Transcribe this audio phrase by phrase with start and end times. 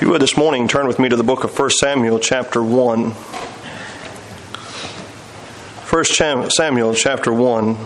[0.00, 2.62] If you would this morning, turn with me to the book of 1 Samuel, chapter
[2.62, 3.10] 1.
[5.90, 6.04] 1
[6.50, 7.76] Samuel, chapter 1.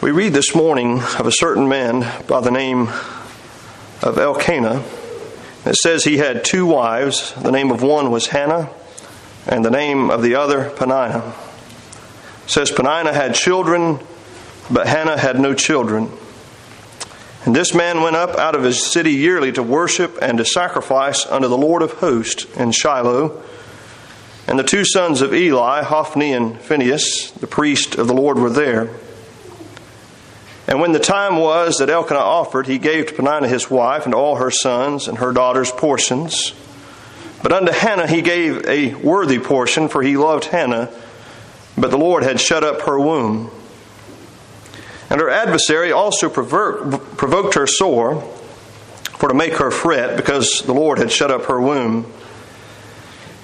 [0.00, 2.88] We read this morning of a certain man by the name
[4.00, 4.82] of Elkanah.
[5.66, 7.34] It says he had two wives.
[7.34, 8.70] The name of one was Hannah,
[9.46, 11.34] and the name of the other Peninnah.
[12.50, 14.00] Says Peninnah had children,
[14.68, 16.10] but Hannah had no children.
[17.44, 21.24] And this man went up out of his city yearly to worship and to sacrifice
[21.26, 23.40] unto the Lord of hosts in Shiloh.
[24.48, 28.50] And the two sons of Eli, Hophni and Phinehas, the priest of the Lord, were
[28.50, 28.90] there.
[30.66, 34.14] And when the time was that Elkanah offered, he gave to Peninnah his wife and
[34.14, 36.52] all her sons and her daughters portions.
[37.44, 40.90] But unto Hannah he gave a worthy portion, for he loved Hannah,
[41.76, 43.50] but the Lord had shut up her womb.
[45.08, 48.22] And her adversary also provoked her sore,
[49.18, 52.10] for to make her fret, because the Lord had shut up her womb.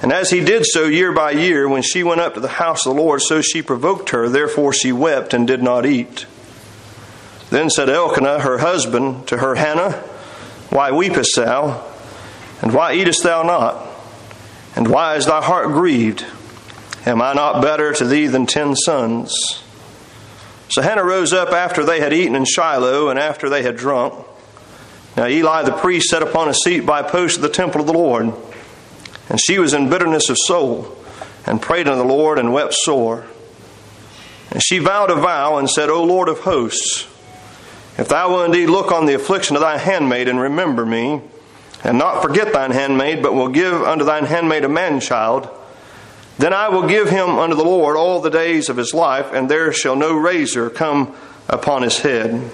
[0.02, 2.86] And as he did so year by year, when she went up to the house
[2.86, 6.26] of the Lord, so she provoked her, therefore she wept and did not eat.
[7.50, 9.92] Then said Elkanah, her husband, to her Hannah,
[10.70, 11.84] Why weepest thou?
[12.62, 13.86] And why eatest thou not?
[14.74, 16.24] And why is thy heart grieved?
[17.06, 19.62] Am I not better to thee than ten sons?
[20.68, 24.26] So Hannah rose up after they had eaten in Shiloh and after they had drunk.
[25.16, 27.86] Now Eli the priest sat upon a seat by a post of the temple of
[27.86, 28.34] the Lord.
[29.28, 30.96] And she was in bitterness of soul
[31.46, 33.24] and prayed unto the Lord and wept sore.
[34.50, 37.06] And she vowed a vow and said, O Lord of hosts,
[37.98, 41.22] if thou wilt indeed look on the affliction of thy handmaid and remember me,
[41.84, 45.48] and not forget thine handmaid, but will give unto thine handmaid a man child,
[46.38, 49.48] then I will give him unto the Lord all the days of his life, and
[49.48, 51.14] there shall no razor come
[51.48, 52.50] upon his head.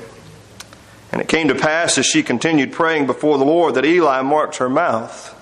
[1.11, 4.57] And it came to pass as she continued praying before the Lord that Eli marked
[4.57, 5.39] her mouth.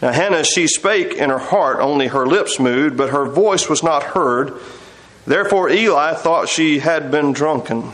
[0.00, 3.82] Now Hannah, she spake in her heart, only her lips moved, but her voice was
[3.82, 4.58] not heard.
[5.26, 7.92] Therefore Eli thought she had been drunken.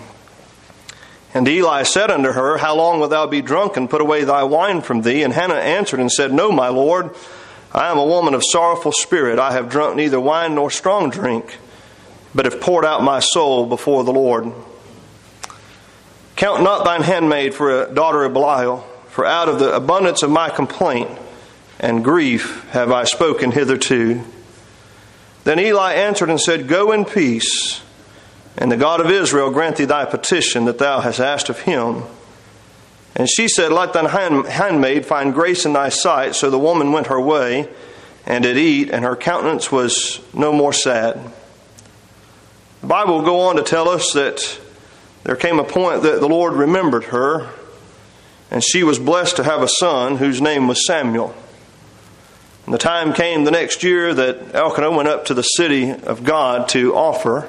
[1.32, 3.88] And Eli said unto her, How long wilt thou be drunken?
[3.88, 5.22] put away thy wine from thee?
[5.22, 7.14] And Hannah answered and said, No, my Lord,
[7.72, 9.38] I am a woman of sorrowful spirit.
[9.38, 11.58] I have drunk neither wine nor strong drink,
[12.34, 14.53] but have poured out my soul before the Lord.
[16.36, 20.31] Count not thine handmaid for a daughter of Belial, for out of the abundance of
[20.31, 21.10] my complaint
[21.78, 24.25] and grief have I spoken hitherto.
[25.44, 27.82] Then Eli answered and said, Go in peace
[28.56, 32.02] and the God of Israel grant thee thy petition that thou hast asked of him.
[33.16, 36.34] And she said, Let thine handmaid find grace in thy sight.
[36.34, 37.69] So the woman went her way
[38.26, 41.20] and did eat, and her countenance was no more sad.
[42.81, 44.60] The Bible will go on to tell us that
[45.25, 47.50] there came a point that the Lord remembered her,
[48.50, 51.34] and she was blessed to have a son whose name was Samuel.
[52.65, 56.25] And the time came the next year that Elkanah went up to the city of
[56.25, 57.49] God to offer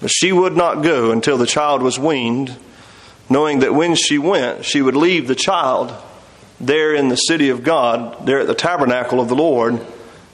[0.00, 2.56] but she would not go until the child was weaned,
[3.28, 5.94] knowing that when she went, she would leave the child
[6.60, 9.84] there in the city of God, there at the tabernacle of the Lord,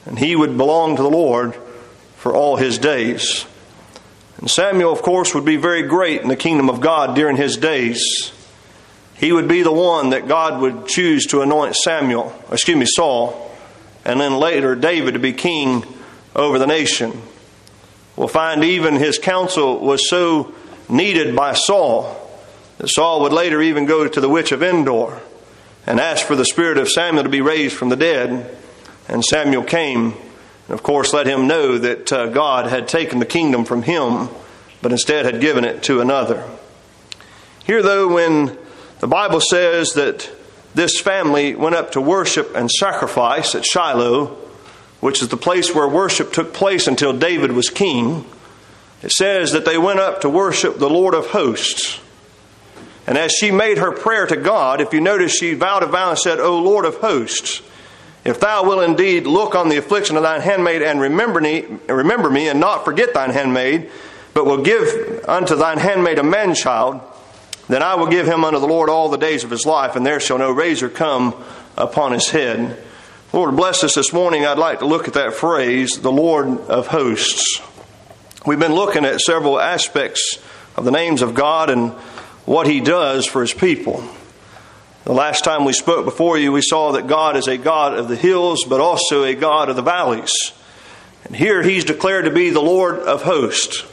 [0.06, 1.56] and he would belong to the Lord
[2.16, 3.46] for all his days.
[4.38, 7.56] And Samuel, of course, would be very great in the kingdom of God during his
[7.56, 8.32] days.
[9.14, 13.50] He would be the one that God would choose to anoint Samuel, excuse me, Saul,
[14.04, 15.84] and then later David to be king
[16.34, 17.22] over the nation.
[18.16, 20.52] We'll find even his counsel was so
[20.88, 22.21] needed by Saul
[22.82, 25.20] that Saul would later even go to the witch of Endor
[25.86, 28.58] and ask for the spirit of Samuel to be raised from the dead.
[29.08, 30.14] And Samuel came
[30.66, 34.28] and, of course, let him know that uh, God had taken the kingdom from him,
[34.82, 36.44] but instead had given it to another.
[37.64, 38.58] Here, though, when
[38.98, 40.28] the Bible says that
[40.74, 44.36] this family went up to worship and sacrifice at Shiloh,
[44.98, 48.24] which is the place where worship took place until David was king,
[49.04, 52.00] it says that they went up to worship the Lord of hosts.
[53.06, 56.10] And as she made her prayer to God, if you notice, she vowed a vow
[56.10, 57.62] and said, O Lord of hosts,
[58.24, 62.30] if thou wilt indeed look on the affliction of thine handmaid and remember me, remember
[62.30, 63.90] me and not forget thine handmaid,
[64.34, 67.00] but will give unto thine handmaid a man child,
[67.68, 70.06] then I will give him unto the Lord all the days of his life, and
[70.06, 71.34] there shall no razor come
[71.76, 72.82] upon his head.
[73.32, 74.44] Lord, bless us this morning.
[74.44, 77.60] I'd like to look at that phrase, the Lord of hosts.
[78.46, 80.38] We've been looking at several aspects
[80.76, 81.94] of the names of God and
[82.44, 84.02] what He does for His people.
[85.04, 88.08] The last time we spoke before you, we saw that God is a God of
[88.08, 90.52] the hills, but also a God of the valleys.
[91.24, 93.84] And here he's declared to be the Lord of hosts.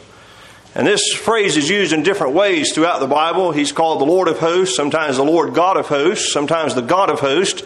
[0.75, 3.51] And this phrase is used in different ways throughout the Bible.
[3.51, 7.09] He's called the Lord of hosts, sometimes the Lord God of hosts, sometimes the God
[7.09, 7.63] of hosts,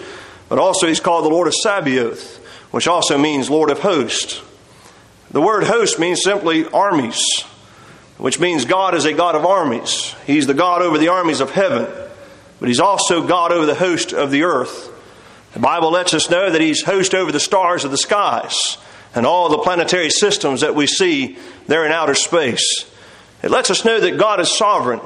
[0.48, 2.38] but also he's called the Lord of Sabaoth,
[2.72, 4.42] which also means Lord of hosts.
[5.32, 7.22] The word host means simply armies,
[8.18, 10.15] which means God is a God of armies.
[10.25, 11.88] He's the God over the armies of heaven,
[12.60, 14.92] but he's also God over the host of the earth.
[15.54, 18.77] The Bible lets us know that he's host over the stars of the skies
[19.13, 21.38] and all the planetary systems that we see
[21.68, 22.89] there in outer space.
[23.44, 25.01] It lets us know that God is sovereign.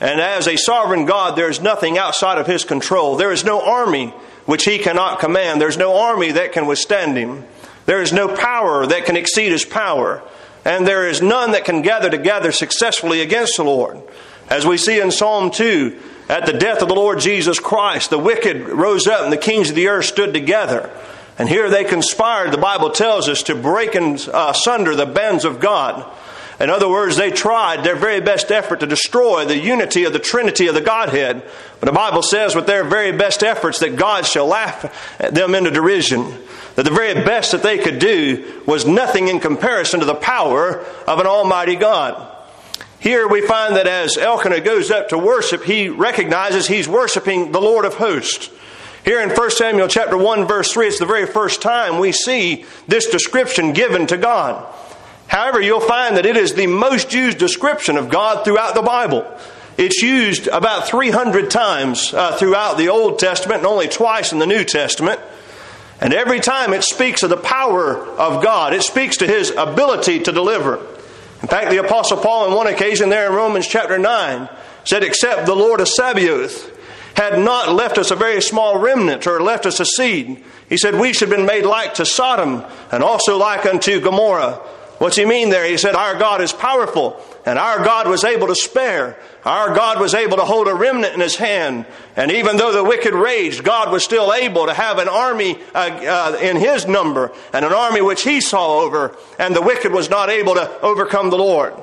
[0.00, 3.16] And as a sovereign God, there is nothing outside of his control.
[3.16, 4.08] There is no army
[4.46, 5.60] which he cannot command.
[5.60, 7.44] There's no army that can withstand him.
[7.86, 10.22] There is no power that can exceed his power.
[10.64, 14.00] And there is none that can gather together successfully against the Lord.
[14.48, 18.18] As we see in Psalm 2, at the death of the Lord Jesus Christ, the
[18.18, 20.90] wicked rose up and the kings of the earth stood together.
[21.38, 25.60] And here they conspired, the Bible tells us, to break uh, asunder the bands of
[25.60, 26.10] God.
[26.60, 30.20] In other words, they tried their very best effort to destroy the unity of the
[30.20, 31.42] Trinity of the Godhead.
[31.80, 35.72] But the Bible says, with their very best efforts, that God shall laugh them into
[35.72, 36.38] derision.
[36.76, 40.80] That the very best that they could do was nothing in comparison to the power
[41.06, 42.32] of an Almighty God.
[42.98, 47.60] Here we find that as Elkanah goes up to worship, he recognizes he's worshiping the
[47.60, 48.50] Lord of hosts.
[49.04, 52.64] Here in 1 Samuel chapter 1 verse 3, it's the very first time we see
[52.88, 54.66] this description given to God.
[55.26, 59.30] However, you'll find that it is the most used description of God throughout the Bible.
[59.76, 64.46] It's used about 300 times uh, throughout the Old Testament and only twice in the
[64.46, 65.20] New Testament.
[66.00, 70.20] And every time it speaks of the power of God, it speaks to his ability
[70.20, 70.76] to deliver.
[71.42, 74.48] In fact, the Apostle Paul, on one occasion there in Romans chapter 9,
[74.84, 76.70] said, Except the Lord of Sabaoth
[77.14, 80.42] had not left us a very small remnant or left us a seed.
[80.68, 84.60] He said, We should have been made like to Sodom and also like unto Gomorrah.
[85.04, 85.66] What's he mean there?
[85.66, 89.18] He said, Our God is powerful, and our God was able to spare.
[89.44, 91.84] Our God was able to hold a remnant in his hand.
[92.16, 95.78] And even though the wicked raged, God was still able to have an army uh,
[95.78, 100.08] uh, in his number, and an army which he saw over, and the wicked was
[100.08, 101.74] not able to overcome the Lord.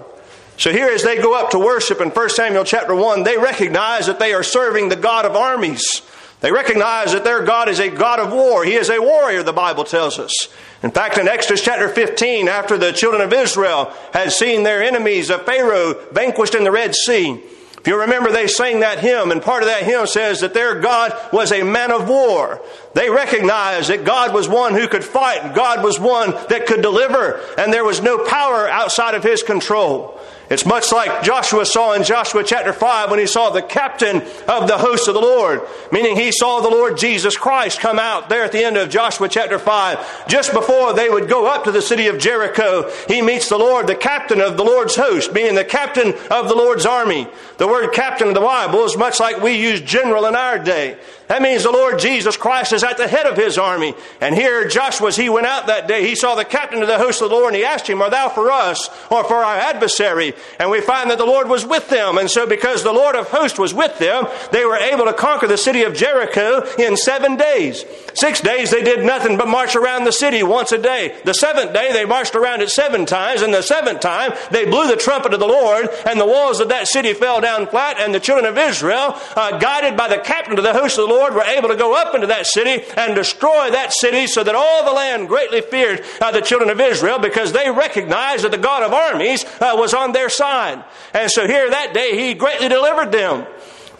[0.57, 4.07] So here as they go up to worship in 1 Samuel chapter 1, they recognize
[4.07, 6.01] that they are serving the God of armies.
[6.41, 8.65] They recognize that their God is a God of war.
[8.65, 10.49] He is a warrior, the Bible tells us.
[10.83, 15.29] In fact, in Exodus chapter 15, after the children of Israel had seen their enemies
[15.29, 17.41] of Pharaoh vanquished in the Red Sea,
[17.81, 20.79] if you remember, they sang that hymn, and part of that hymn says that their
[20.79, 22.61] God was a man of war.
[22.93, 27.41] They recognized that God was one who could fight, God was one that could deliver,
[27.57, 30.19] and there was no power outside of his control.
[30.51, 34.17] It's much like Joshua saw in Joshua chapter 5 when he saw the captain
[34.49, 35.61] of the host of the Lord,
[35.93, 39.29] meaning he saw the Lord Jesus Christ come out there at the end of Joshua
[39.29, 40.27] chapter 5.
[40.27, 43.87] Just before they would go up to the city of Jericho, he meets the Lord,
[43.87, 47.29] the captain of the Lord's host, meaning the captain of the Lord's army.
[47.57, 50.97] The word captain in the Bible is much like we use general in our day.
[51.31, 53.93] That means the Lord Jesus Christ is at the head of his army.
[54.19, 56.97] And here Joshua, as he went out that day, he saw the captain of the
[56.97, 59.55] host of the Lord and he asked him, Are thou for us or for our
[59.55, 60.33] adversary?
[60.59, 62.17] And we find that the Lord was with them.
[62.17, 65.47] And so because the Lord of hosts was with them, they were able to conquer
[65.47, 67.85] the city of Jericho in seven days.
[68.13, 71.17] Six days they did nothing but march around the city once a day.
[71.23, 73.41] The seventh day they marched around it seven times.
[73.41, 76.67] And the seventh time they blew the trumpet of the Lord and the walls of
[76.67, 78.01] that city fell down flat.
[78.01, 81.13] And the children of Israel, uh, guided by the captain of the host of the
[81.13, 84.43] Lord, Lord were able to go up into that city and destroy that city so
[84.43, 88.49] that all the land greatly feared uh, the children of Israel because they recognized that
[88.49, 90.83] the God of armies uh, was on their side.
[91.13, 93.45] And so here that day he greatly delivered them.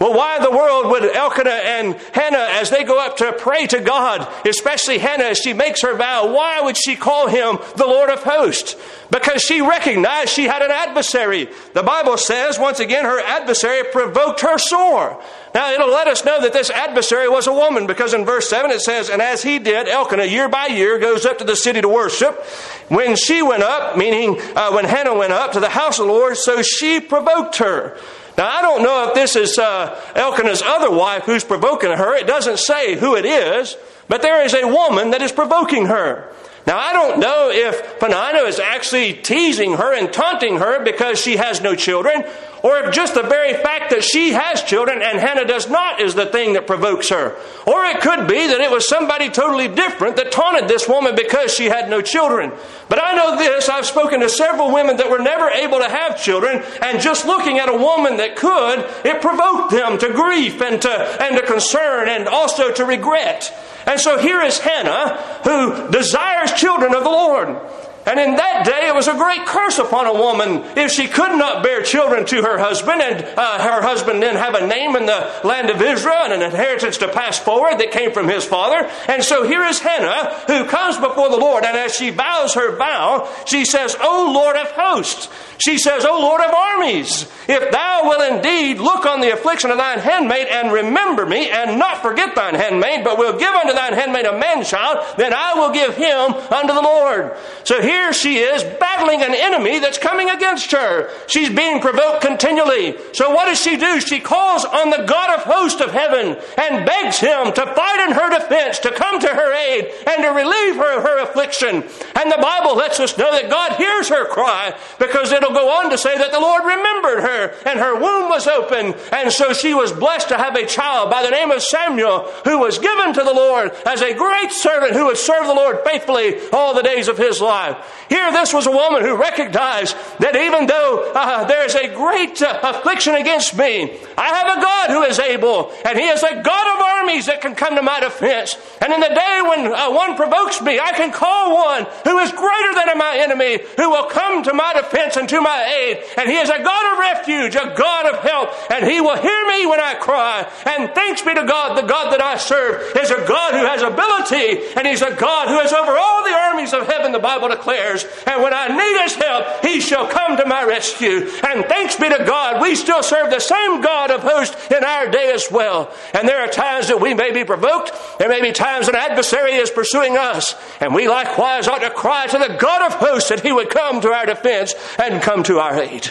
[0.01, 3.67] Well, why in the world would Elkanah and Hannah, as they go up to pray
[3.67, 7.85] to God, especially Hannah as she makes her vow, why would she call him the
[7.85, 8.75] Lord of hosts?
[9.11, 11.49] Because she recognized she had an adversary.
[11.73, 15.21] The Bible says, once again, her adversary provoked her sore.
[15.53, 18.71] Now, it'll let us know that this adversary was a woman because in verse 7
[18.71, 21.79] it says, And as he did, Elkanah year by year goes up to the city
[21.79, 22.43] to worship.
[22.87, 26.11] When she went up, meaning uh, when Hannah went up to the house of the
[26.11, 27.99] Lord, so she provoked her.
[28.37, 32.15] Now, I don't know if this is uh, Elkanah's other wife who's provoking her.
[32.15, 33.75] It doesn't say who it is,
[34.07, 36.33] but there is a woman that is provoking her.
[36.67, 41.37] Now, I don't know if Peninnah is actually teasing her and taunting her because she
[41.37, 42.23] has no children,
[42.63, 46.13] or if just the very fact that she has children and Hannah does not is
[46.13, 47.35] the thing that provokes her.
[47.65, 51.51] Or it could be that it was somebody totally different that taunted this woman because
[51.51, 52.51] she had no children.
[52.87, 56.21] But I know this I've spoken to several women that were never able to have
[56.21, 60.79] children, and just looking at a woman that could, it provoked them to grief and
[60.83, 63.51] to, and to concern and also to regret.
[63.85, 67.57] And so here is Hannah who desires children of the Lord.
[68.05, 71.37] And in that day, it was a great curse upon a woman if she could
[71.37, 75.05] not bear children to her husband, and uh, her husband then have a name in
[75.05, 78.89] the land of Israel and an inheritance to pass forward that came from his father.
[79.07, 82.75] And so here is Hannah, who comes before the Lord, and as she vows her
[82.75, 85.29] vow, she says, O Lord of hosts,
[85.61, 89.77] she says, O Lord of armies, if thou will indeed look on the affliction of
[89.77, 93.93] thine handmaid and remember me, and not forget thine handmaid, but will give unto thine
[93.93, 97.37] handmaid a man child, then I will give him unto the Lord.
[97.63, 101.11] So here she is battling an enemy that's coming against her.
[101.27, 102.97] She's being provoked continually.
[103.13, 103.99] So what does she do?
[104.01, 108.15] She calls on the God of hosts of heaven and begs him to fight in
[108.15, 111.83] her defense, to come to her aid, and to relieve her of her affliction.
[112.15, 115.89] And the Bible lets us know that God hears her cry because it'll go on
[115.89, 118.93] to say that the Lord remembered her and her womb was open.
[119.11, 122.59] And so she was blessed to have a child by the name of Samuel who
[122.59, 126.35] was given to the Lord as a great servant who would serve the Lord faithfully
[126.51, 127.77] all the days of his life.
[128.09, 132.59] Here, this was a woman who recognized that even though uh, there's a great uh,
[132.61, 136.75] affliction against me, I have a God who is able, and He is a God
[136.75, 138.55] of armies that can come to my defense.
[138.81, 142.31] And in the day when uh, one provokes me, I can call one who is
[142.31, 146.03] greater than my enemy, who will come to my defense and to my aid.
[146.17, 149.47] And He is a God of refuge, a God of help, and He will hear
[149.47, 150.47] me when I cry.
[150.65, 153.81] And thanks be to God, the God that I serve is a God who has
[153.81, 157.49] ability, and He's a God who is over all the armies of heaven, the Bible
[157.49, 158.05] declares.
[158.25, 161.29] And when I need His help, He shall come to my rescue.
[161.47, 165.09] And thanks be to God, we still serve the same God of hosts in our
[165.09, 165.93] day as well.
[166.13, 167.91] And there are times that we may be provoked.
[168.19, 170.55] There may be times an adversary is pursuing us.
[170.79, 174.01] And we likewise ought to cry to the God of hosts that He would come
[174.01, 176.09] to our defense and come to our aid.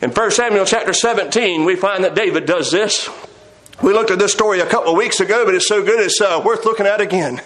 [0.00, 3.08] In 1 Samuel chapter 17, we find that David does this.
[3.82, 6.20] We looked at this story a couple of weeks ago, but it's so good it's
[6.20, 7.40] uh, worth looking at again.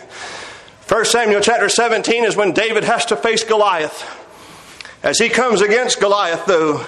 [0.89, 4.03] 1 Samuel chapter 17 is when David has to face Goliath.
[5.03, 6.85] As he comes against Goliath, though,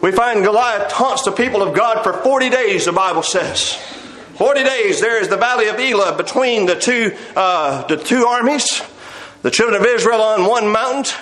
[0.00, 3.74] we find Goliath taunts the people of God for 40 days, the Bible says.
[4.36, 8.82] 40 days there is the valley of Elah between the two, uh, the two armies,
[9.42, 11.16] the children of Israel on one mountain,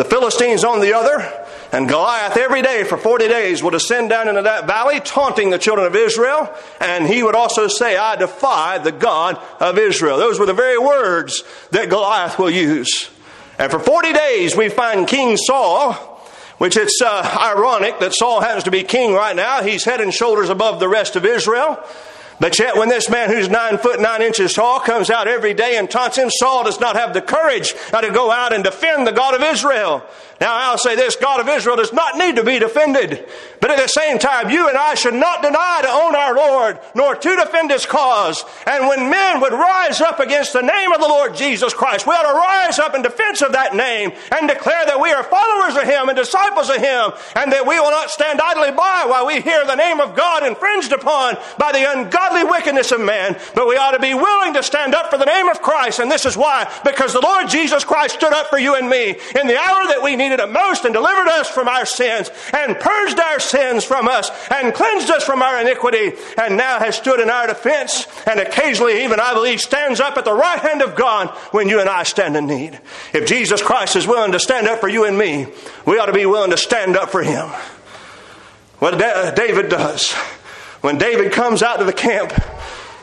[0.00, 1.30] the Philistines on the other.
[1.72, 5.58] And Goliath every day for 40 days would ascend down into that valley, taunting the
[5.58, 6.50] children of Israel.
[6.80, 10.16] And he would also say, I defy the God of Israel.
[10.16, 13.10] Those were the very words that Goliath will use.
[13.58, 15.92] And for 40 days we find King Saul,
[16.56, 19.62] which it's uh, ironic that Saul happens to be king right now.
[19.62, 21.78] He's head and shoulders above the rest of Israel.
[22.40, 25.76] But yet, when this man who's nine foot nine inches tall comes out every day
[25.76, 29.06] and taunts him, Saul does not have the courage now to go out and defend
[29.06, 30.02] the God of Israel.
[30.40, 33.28] Now, I'll say this God of Israel does not need to be defended.
[33.60, 36.78] But at the same time, you and I should not deny to own our Lord,
[36.94, 38.42] nor to defend his cause.
[38.66, 42.14] And when men would rise up against the name of the Lord Jesus Christ, we
[42.14, 45.76] ought to rise up in defense of that name and declare that we are followers
[45.76, 49.26] of him and disciples of him, and that we will not stand idly by while
[49.26, 53.38] we hear the name of God infringed upon by the ungodly wickedness of man.
[53.54, 55.98] But we ought to be willing to stand up for the name of Christ.
[55.98, 59.10] And this is why, because the Lord Jesus Christ stood up for you and me
[59.10, 62.78] in the hour that we needed it most and delivered us from our sins and
[62.78, 67.20] purged our sins from us and cleansed us from our iniquity and now has stood
[67.20, 70.94] in our defense and occasionally even I believe stands up at the right hand of
[70.94, 72.80] God when you and I stand in need.
[73.12, 75.46] If Jesus Christ is willing to stand up for you and me,
[75.86, 77.48] we ought to be willing to stand up for him.
[78.78, 78.98] What
[79.36, 80.14] David does.
[80.80, 82.32] When David comes out to the camp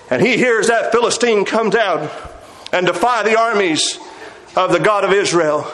[0.10, 2.10] and he hears that Philistine come down
[2.74, 4.00] and defy the armies
[4.56, 5.72] of the God of Israel,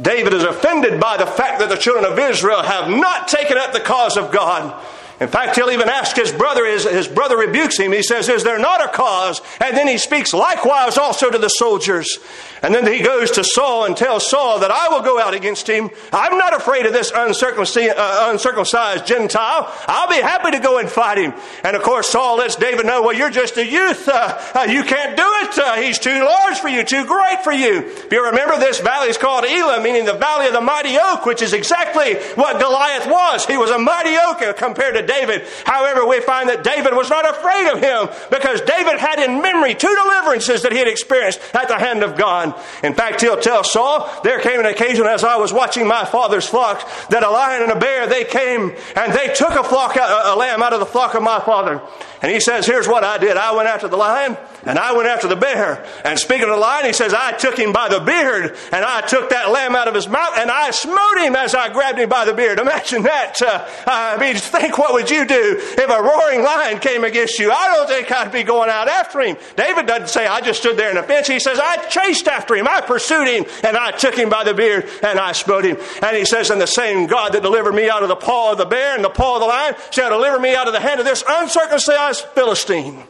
[0.00, 3.72] David is offended by the fact that the children of Israel have not taken up
[3.72, 4.82] the cause of God.
[5.20, 7.90] In fact, he'll even ask his brother, his, his brother rebukes him.
[7.90, 9.40] He says, Is there not a cause?
[9.60, 12.18] And then he speaks likewise also to the soldiers.
[12.62, 15.68] And then he goes to Saul and tells Saul that I will go out against
[15.68, 15.90] him.
[16.12, 19.72] I'm not afraid of this uncircumcised, uh, uncircumcised Gentile.
[19.86, 21.34] I'll be happy to go and fight him.
[21.64, 24.08] And of course, Saul lets David know, well, you're just a youth.
[24.08, 25.58] Uh, uh, you can't do it.
[25.58, 27.78] Uh, he's too large for you, too great for you.
[27.78, 31.26] If you remember, this valley is called Elah, meaning the valley of the mighty oak,
[31.26, 33.46] which is exactly what Goliath was.
[33.46, 35.46] He was a mighty oak compared to David.
[35.64, 39.74] However, we find that David was not afraid of him because David had in memory
[39.74, 42.54] two deliverances that he had experienced at the hand of God.
[42.84, 46.46] In fact, he'll tell Saul, there came an occasion as I was watching my father's
[46.46, 50.36] flock that a lion and a bear, they came and they took a flock, a
[50.36, 51.80] lamb out of the flock of my father.
[52.20, 53.36] And he says, here's what I did.
[53.36, 55.86] I went after the lion and I went after the bear.
[56.04, 59.02] And speaking of the lion, he says, I took him by the beard and I
[59.02, 62.08] took that lamb out of his mouth and I smote him as I grabbed him
[62.08, 62.58] by the beard.
[62.58, 63.40] Imagine that.
[63.40, 67.52] Uh, I mean, think what would you do if a roaring lion came against you?
[67.52, 69.36] I don't think I'd be going out after him.
[69.54, 71.28] David doesn't say, I just stood there in a bench.
[71.28, 72.66] He says, I chased after him.
[72.66, 75.76] I pursued him and I took him by the beard and I smote him.
[76.02, 78.58] And he says, and the same God that delivered me out of the paw of
[78.58, 80.98] the bear and the paw of the lion shall deliver me out of the hand
[80.98, 83.04] of this uncircumcised Philistine.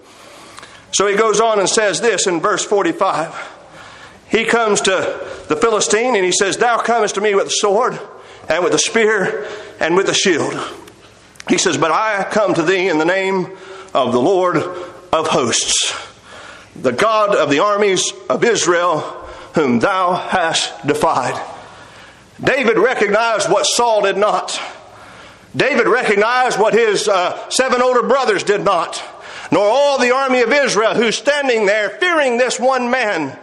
[0.92, 3.56] So he goes on and says this in verse 45.
[4.28, 4.90] He comes to
[5.48, 7.98] the Philistine and he says, Thou comest to me with the sword
[8.46, 9.48] and with the spear
[9.80, 10.54] and with the shield.
[11.48, 13.56] He says, But I come to thee in the name
[13.94, 15.94] of the Lord of hosts,
[16.76, 19.00] the God of the armies of Israel,
[19.54, 21.40] whom thou hast defied.
[22.42, 24.60] David recognized what Saul did not.
[25.56, 29.02] David recognized what his uh, seven older brothers did not,
[29.50, 33.36] nor all the army of Israel who's standing there fearing this one man.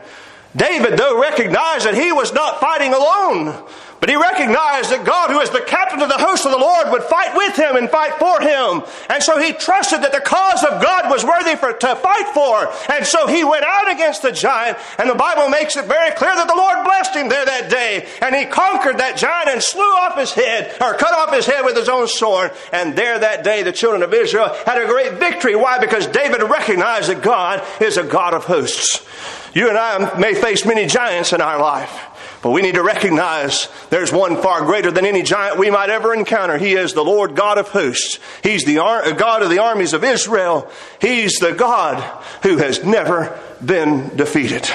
[0.56, 3.62] David, though, recognized that he was not fighting alone,
[4.00, 6.92] but he recognized that God, who is the captain of the host of the Lord,
[6.92, 8.84] would fight with him and fight for him.
[9.10, 12.70] And so he trusted that the cause of God was worthy for, to fight for.
[12.92, 14.78] And so he went out against the giant.
[15.00, 18.08] And the Bible makes it very clear that the Lord blessed him there that day.
[18.22, 21.64] And he conquered that giant and slew off his head, or cut off his head
[21.64, 22.52] with his own sword.
[22.72, 25.56] And there that day, the children of Israel had a great victory.
[25.56, 25.80] Why?
[25.80, 29.06] Because David recognized that God is a God of hosts.
[29.54, 32.15] You and I may face many giants in our life.
[32.46, 36.14] But we need to recognize there's one far greater than any giant we might ever
[36.14, 36.60] encounter.
[36.60, 38.20] He is the Lord God of hosts.
[38.44, 40.70] He's the ar- uh, God of the armies of Israel.
[41.02, 42.04] He's the God
[42.44, 43.36] who has never
[43.66, 44.70] been defeated.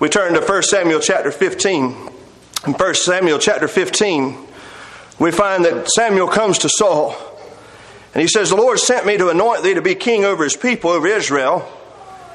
[0.00, 1.84] We turn to 1 Samuel chapter 15.
[2.66, 4.46] In 1 Samuel chapter 15,
[5.18, 7.16] we find that Samuel comes to Saul.
[8.12, 10.58] And he says, The Lord sent me to anoint thee to be king over his
[10.58, 11.66] people, over Israel.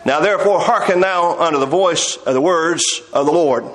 [0.04, 3.66] Now therefore hearken thou unto the voice of the words of the Lord.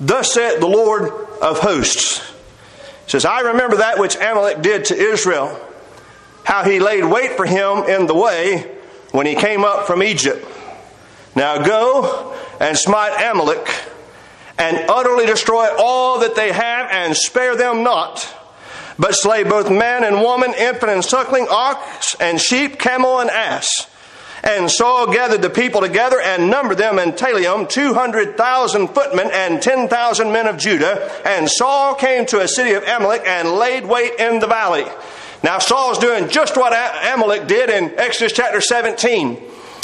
[0.00, 1.10] Thus saith the Lord
[1.42, 2.18] of hosts.
[3.04, 5.58] He says, I remember that which Amalek did to Israel,
[6.44, 8.70] how he laid wait for him in the way
[9.12, 10.46] when he came up from Egypt.
[11.34, 13.68] Now go and smite Amalek
[14.58, 18.28] and utterly destroy all that they have and spare them not,
[18.98, 23.88] but slay both man and woman, infant and suckling, ox and sheep, camel and ass
[24.48, 30.32] and Saul gathered the people together and numbered them in Telaim, 200,000 footmen and 10,000
[30.32, 31.12] men of Judah.
[31.26, 34.86] And Saul came to a city of Amalek and laid wait in the valley.
[35.44, 39.38] Now Saul's doing just what Amalek did in Exodus chapter 17.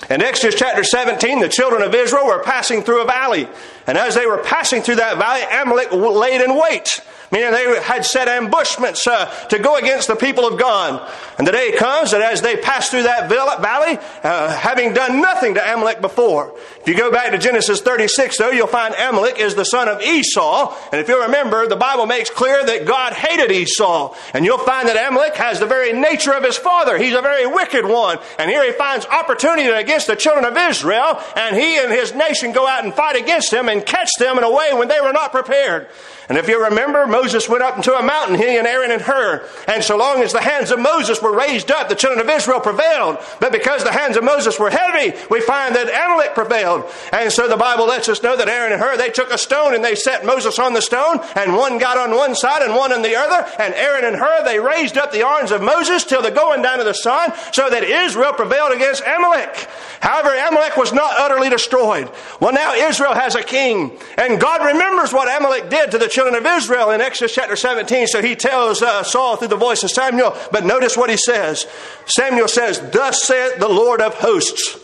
[0.09, 3.47] In Exodus chapter 17, the children of Israel were passing through a valley.
[3.87, 7.01] And as they were passing through that valley, Amalek laid in wait
[7.31, 11.11] meaning they had set ambushments uh, to go against the people of God.
[11.39, 15.55] And the day comes that as they pass through that valley, uh, having done nothing
[15.55, 16.55] to Amalek before.
[16.81, 20.01] If you go back to Genesis 36, though, you'll find Amalek is the son of
[20.03, 20.77] Esau.
[20.93, 24.15] And if you remember, the Bible makes clear that God hated Esau.
[24.33, 26.99] And you'll find that Amalek has the very nature of his father.
[26.99, 28.19] He's a very wicked one.
[28.39, 32.53] And here he finds opportunity against the children of Israel, and he and his nation
[32.53, 35.13] go out and fight against them and catch them in a way when they were
[35.13, 35.89] not prepared.
[36.29, 39.49] And if you remember, Moses went up into a mountain, he and Aaron and Hur.
[39.69, 42.59] And so long as the hands of Moses were raised up, the children of Israel
[42.59, 43.19] prevailed.
[43.39, 46.91] But because the hands of Moses were heavy, we find that Amalek prevailed.
[47.13, 49.77] And so the Bible lets us know that Aaron and Hur, they took a stone
[49.77, 52.93] and they set Moses on the stone, and one got on one side and one
[52.93, 53.49] on the other.
[53.61, 56.81] And Aaron and Hur, they raised up the arms of Moses till the going down
[56.81, 59.69] of the sun, so that Israel prevailed against Amalek.
[60.01, 62.11] However, Amalek was not utterly destroyed.
[62.41, 66.35] Well, now Israel has a king, and God remembers what Amalek did to the children
[66.35, 68.07] of Israel in Exodus chapter 17.
[68.07, 71.67] So he tells uh, Saul through the voice of Samuel, but notice what he says.
[72.07, 74.79] Samuel says, Thus saith the Lord of hosts.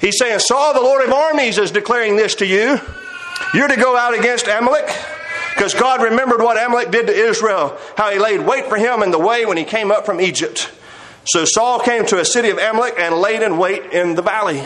[0.00, 2.78] He's saying, Saul, the Lord of armies, is declaring this to you.
[3.52, 4.86] You're to go out against Amalek.
[5.54, 9.10] Because God remembered what Amalek did to Israel, how he laid wait for him in
[9.10, 10.70] the way when he came up from Egypt.
[11.26, 14.64] So Saul came to a city of Amalek and laid in wait in the valley.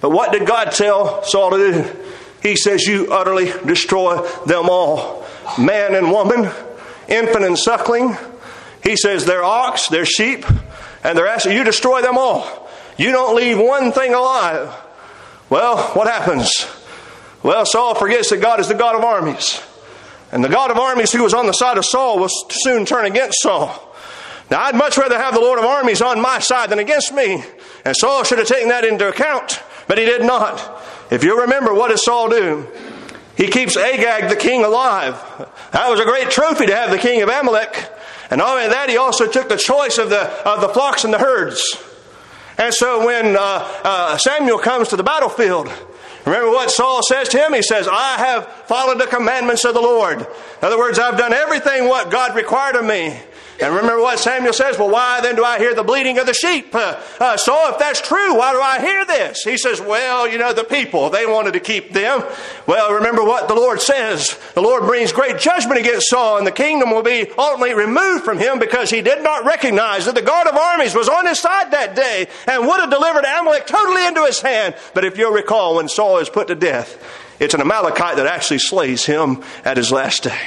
[0.00, 1.96] But what did God tell Saul to do?
[2.42, 5.19] He says, You utterly destroy them all
[5.58, 6.50] man and woman,
[7.08, 8.16] infant and suckling.
[8.82, 10.44] He says, Their ox, their sheep,
[11.04, 11.46] and their ass.
[11.46, 12.68] You destroy them all.
[12.96, 14.74] You don't leave one thing alive.
[15.48, 16.66] Well, what happens?
[17.42, 19.60] Well, Saul forgets that God is the God of armies.
[20.32, 23.06] And the God of armies who was on the side of Saul will soon turn
[23.06, 23.88] against Saul.
[24.50, 27.42] Now, I'd much rather have the Lord of armies on my side than against me.
[27.84, 30.82] And Saul should have taken that into account, but he did not.
[31.10, 32.66] If you remember, what does Saul do?
[33.40, 35.14] He keeps Agag the king alive.
[35.72, 37.90] That was a great trophy to have the king of Amalek.
[38.28, 41.14] And not only that, he also took the choice of the, of the flocks and
[41.14, 41.82] the herds.
[42.58, 45.72] And so when uh, uh, Samuel comes to the battlefield,
[46.26, 47.54] remember what Saul says to him?
[47.54, 50.18] He says, I have followed the commandments of the Lord.
[50.20, 50.26] In
[50.60, 53.18] other words, I've done everything what God required of me.
[53.62, 54.78] And remember what Samuel says?
[54.78, 56.74] Well, why then do I hear the bleating of the sheep?
[56.74, 59.42] Uh, uh, so if that's true, why do I hear this?
[59.42, 62.24] He says, well, you know, the people, they wanted to keep them.
[62.66, 64.38] Well, remember what the Lord says.
[64.54, 68.38] The Lord brings great judgment against Saul, and the kingdom will be ultimately removed from
[68.38, 71.72] him because he did not recognize that the God of armies was on his side
[71.72, 74.74] that day and would have delivered Amalek totally into his hand.
[74.94, 76.96] But if you'll recall, when Saul is put to death,
[77.38, 80.38] it's an Amalekite that actually slays him at his last day.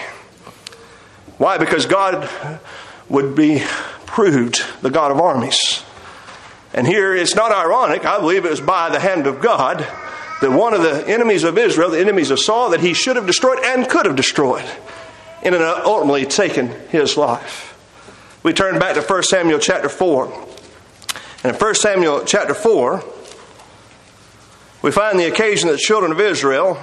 [1.38, 1.58] Why?
[1.58, 2.30] Because God
[3.14, 3.64] would be
[4.08, 5.84] proved the God of armies.
[6.74, 9.88] And here it's not ironic, I believe it was by the hand of God
[10.42, 13.28] that one of the enemies of Israel, the enemies of Saul, that he should have
[13.28, 14.66] destroyed and could have destroyed,
[15.44, 17.70] and uh, ultimately taken his life.
[18.42, 20.48] We turn back to 1 Samuel chapter 4.
[21.44, 23.04] And in 1 Samuel chapter 4,
[24.82, 26.78] we find the occasion that the children of Israel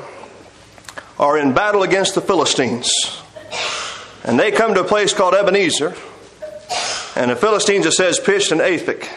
[1.19, 3.21] are in battle against the Philistines.
[4.25, 5.95] And they come to a place called Ebenezer.
[7.16, 9.09] And the Philistines, it says, pitched an Aphek.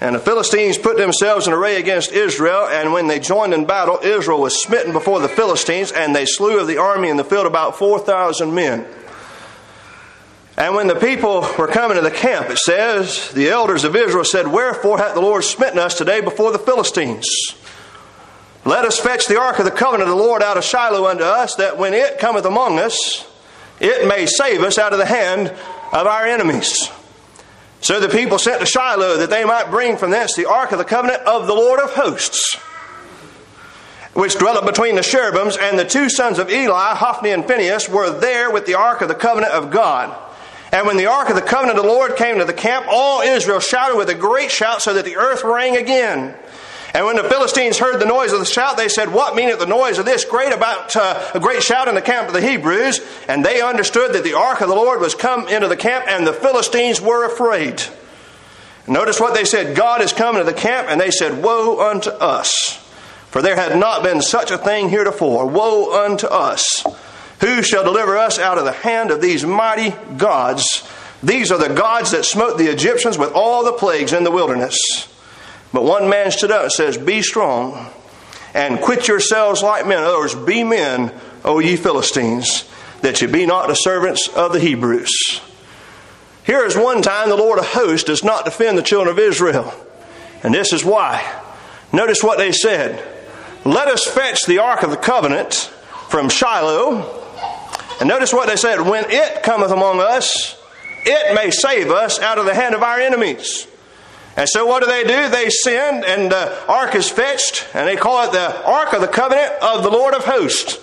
[0.00, 3.98] And the Philistines put themselves in array against Israel, and when they joined in battle,
[4.02, 7.46] Israel was smitten before the Philistines, and they slew of the army in the field
[7.46, 8.86] about 4,000 men.
[10.58, 14.24] And when the people were coming to the camp, it says, the elders of Israel
[14.24, 17.28] said, Wherefore hath the Lord smitten us today before the Philistines?
[18.64, 21.24] Let us fetch the ark of the covenant of the Lord out of Shiloh unto
[21.24, 23.30] us, that when it cometh among us,
[23.80, 25.54] it may save us out of the hand
[25.92, 26.90] of our enemies.
[27.80, 30.78] So the people sent to Shiloh that they might bring from thence the ark of
[30.78, 32.56] the covenant of the Lord of hosts,
[34.14, 38.10] which dwelleth between the cherubims, and the two sons of Eli, Hophni and Phinehas, were
[38.18, 40.16] there with the ark of the covenant of God.
[40.72, 43.20] And when the ark of the covenant of the Lord came to the camp, all
[43.20, 46.34] Israel shouted with a great shout, so that the earth rang again.
[46.96, 49.66] And when the Philistines heard the noise of the shout, they said, What meaneth the
[49.66, 53.02] noise of this great about uh, a great shout in the camp of the Hebrews?
[53.28, 56.26] And they understood that the ark of the Lord was come into the camp, and
[56.26, 57.82] the Philistines were afraid.
[58.88, 62.08] Notice what they said God is come into the camp, and they said, Woe unto
[62.08, 62.82] us!
[63.28, 65.44] For there had not been such a thing heretofore.
[65.46, 66.82] Woe unto us!
[67.40, 70.90] Who shall deliver us out of the hand of these mighty gods?
[71.22, 75.12] These are the gods that smote the Egyptians with all the plagues in the wilderness.
[75.76, 77.90] But one man stood up and says, Be strong
[78.54, 79.98] and quit yourselves like men.
[79.98, 81.12] In other words, be men,
[81.44, 82.64] O ye Philistines,
[83.02, 85.42] that ye be not the servants of the Hebrews.
[86.46, 89.70] Here is one time the Lord of hosts does not defend the children of Israel.
[90.42, 91.22] And this is why.
[91.92, 93.06] Notice what they said.
[93.66, 95.52] Let us fetch the ark of the covenant
[96.08, 97.22] from Shiloh.
[98.00, 98.80] And notice what they said.
[98.80, 100.58] When it cometh among us,
[101.04, 103.66] it may save us out of the hand of our enemies.
[104.36, 105.30] And so what do they do?
[105.30, 109.08] They send, and the ark is fetched, and they call it the Ark of the
[109.08, 110.78] Covenant of the Lord of Hosts.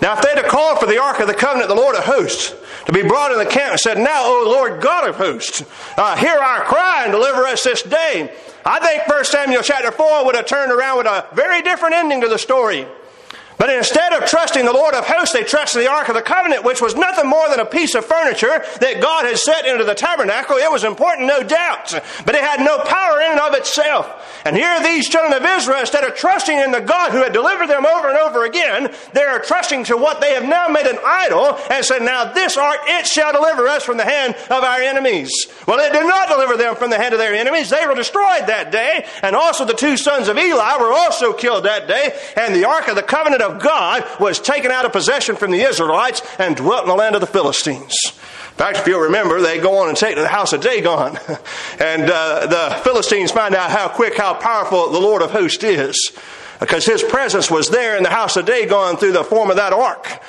[0.00, 2.54] Now, if they'd have called for the Ark of the Covenant, the Lord of Hosts,
[2.86, 5.62] to be brought in the camp and said, Now, O Lord God of hosts,
[5.96, 10.24] uh, hear our cry and deliver us this day, I think 1 Samuel chapter 4
[10.24, 12.86] would have turned around with a very different ending to the story.
[13.62, 16.64] But instead of trusting the Lord of hosts, they trusted the Ark of the Covenant,
[16.64, 19.94] which was nothing more than a piece of furniture that God had set into the
[19.94, 20.56] tabernacle.
[20.56, 21.92] It was important, no doubt,
[22.26, 24.42] but it had no power in and of itself.
[24.44, 27.68] And here these children of Israel, instead of trusting in the God who had delivered
[27.68, 30.98] them over and over again, they are trusting to what they have now made an
[31.04, 34.80] idol and said, now this ark, it shall deliver us from the hand of our
[34.80, 35.30] enemies.
[35.68, 37.70] Well, it did not deliver them from the hand of their enemies.
[37.70, 39.06] They were destroyed that day.
[39.22, 42.18] And also the two sons of Eli were also killed that day.
[42.34, 45.62] And the ark of the covenant of God was taken out of possession from the
[45.62, 47.94] Israelites and dwelt in the land of the Philistines.
[48.52, 51.18] In fact, if you'll remember, they go on and take to the house of Dagon.
[51.80, 56.12] And uh, the Philistines find out how quick, how powerful the Lord of hosts is.
[56.60, 59.72] Because his presence was there in the house of Dagon through the form of that
[59.72, 60.22] ark.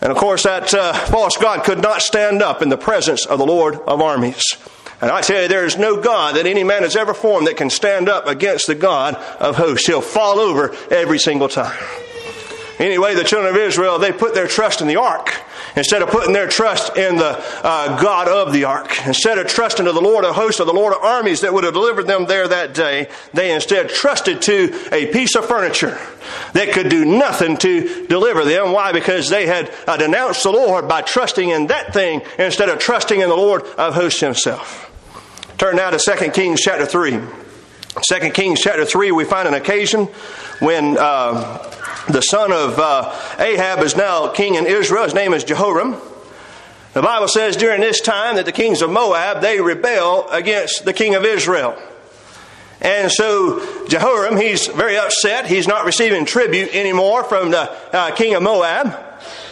[0.00, 3.38] And of course, that uh, false God could not stand up in the presence of
[3.38, 4.42] the Lord of armies.
[5.00, 7.56] And I tell you, there is no God that any man has ever formed that
[7.56, 9.86] can stand up against the God of hosts.
[9.86, 11.78] He'll fall over every single time.
[12.78, 15.34] Anyway, the children of Israel, they put their trust in the ark
[15.76, 19.06] instead of putting their trust in the uh, God of the ark.
[19.06, 21.64] Instead of trusting to the Lord of hosts or the Lord of armies that would
[21.64, 25.98] have delivered them there that day, they instead trusted to a piece of furniture
[26.52, 28.72] that could do nothing to deliver them.
[28.72, 28.92] Why?
[28.92, 33.20] Because they had uh, denounced the Lord by trusting in that thing instead of trusting
[33.20, 34.92] in the Lord of hosts himself.
[35.56, 37.18] Turn now to 2 Kings chapter 3.
[38.02, 40.08] 2 Kings chapter 3, we find an occasion
[40.60, 41.58] when uh,
[42.08, 45.04] the son of uh, Ahab is now king in Israel.
[45.04, 45.96] His name is Jehoram.
[46.92, 50.92] The Bible says during this time that the kings of Moab, they rebel against the
[50.92, 51.76] king of Israel.
[52.80, 55.46] And so Jehoram, he's very upset.
[55.46, 58.98] He's not receiving tribute anymore from the uh, king of Moab.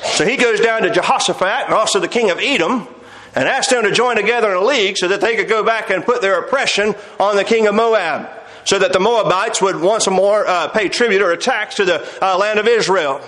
[0.05, 2.89] So he goes down to Jehoshaphat and also the king of Edom.
[3.35, 5.91] and asked them to join together in a league so that they could go back
[5.91, 8.29] and put their oppression on the king of Moab,
[8.65, 12.07] so that the Moabites would once more uh, pay tribute or a tax to the
[12.23, 13.21] uh, land of Israel.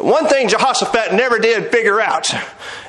[0.00, 2.32] One thing Jehoshaphat never did figure out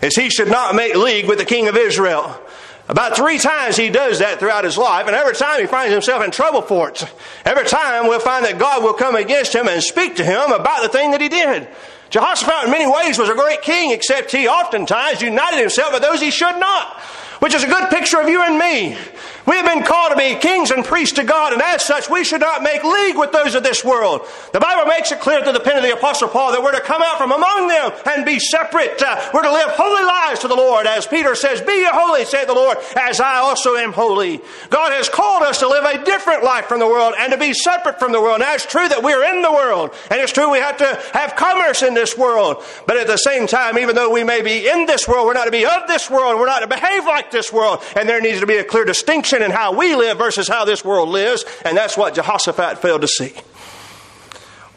[0.04, 2.40] is he should not make league with the king of Israel.
[2.88, 6.24] About three times he does that throughout his life, and every time he finds himself
[6.24, 7.04] in trouble for it.
[7.44, 10.84] Every time we'll find that God will come against him and speak to him about
[10.84, 11.68] the thing that he did.
[12.12, 16.22] Jehoshaphat, in many ways, was a great king, except he oftentimes united himself with those
[16.22, 17.02] he should not,
[17.40, 18.98] which is a good picture of you and me.
[19.46, 22.24] We have been called to be kings and priests to God, and as such, we
[22.24, 24.22] should not make league with those of this world.
[24.54, 26.82] The Bible makes it clear through the pen of the Apostle Paul that we're to
[26.82, 29.02] come out from among them and be separate.
[29.02, 30.88] Uh, we're to live holy lives to the Lord.
[30.88, 34.42] As Peter says, Be ye holy, saith the Lord, as I also am holy.
[34.72, 37.54] God has called us to live a different life from the world and to be
[37.54, 38.40] separate from the world.
[38.40, 41.36] Now, it's true that we're in the world, and it's true we have to have
[41.36, 42.64] commerce in this world.
[42.88, 45.46] But at the same time, even though we may be in this world, we're not
[45.46, 48.40] to be of this world, we're not to behave like this world, and there needs
[48.40, 51.78] to be a clear distinction in how we live versus how this world lives, and
[51.78, 53.34] that's what Jehoshaphat failed to see.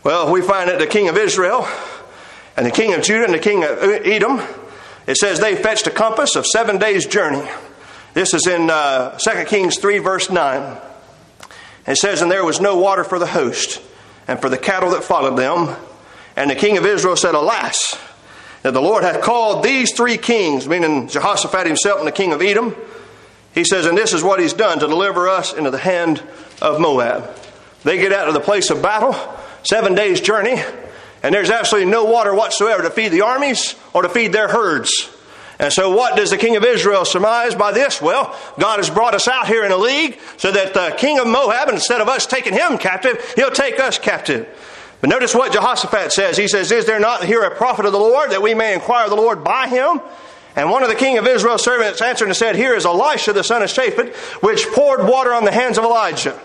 [0.04, 1.66] Well, we find that the king of Israel
[2.56, 4.40] and the king of Judah and the king of Edom,
[5.06, 7.48] it says they fetched a compass of seven days' journey.
[8.14, 10.78] This is in uh, 2 Kings 3, verse 9.
[11.86, 13.80] It says, And there was no water for the host
[14.26, 15.76] and for the cattle that followed them.
[16.36, 17.98] And the king of Israel said, Alas,
[18.62, 22.42] that the Lord hath called these three kings, meaning Jehoshaphat himself and the king of
[22.42, 22.74] Edom,
[23.54, 26.22] he says, and this is what he's done to deliver us into the hand
[26.60, 27.30] of Moab.
[27.84, 29.16] They get out to the place of battle,
[29.62, 30.62] seven days' journey,
[31.22, 35.10] and there's absolutely no water whatsoever to feed the armies or to feed their herds.
[35.58, 38.00] And so, what does the king of Israel surmise by this?
[38.00, 41.26] Well, God has brought us out here in a league so that the king of
[41.26, 44.46] Moab, instead of us taking him captive, he'll take us captive.
[45.00, 46.36] But notice what Jehoshaphat says.
[46.36, 49.04] He says, Is there not here a prophet of the Lord that we may inquire
[49.04, 50.00] of the Lord by him?
[50.56, 53.44] And one of the king of Israel's servants answered and said, Here is Elisha the
[53.44, 56.38] son of Shaphat, which poured water on the hands of Elijah.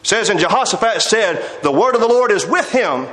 [0.00, 3.06] It says, And Jehoshaphat said, The word of the Lord is with him.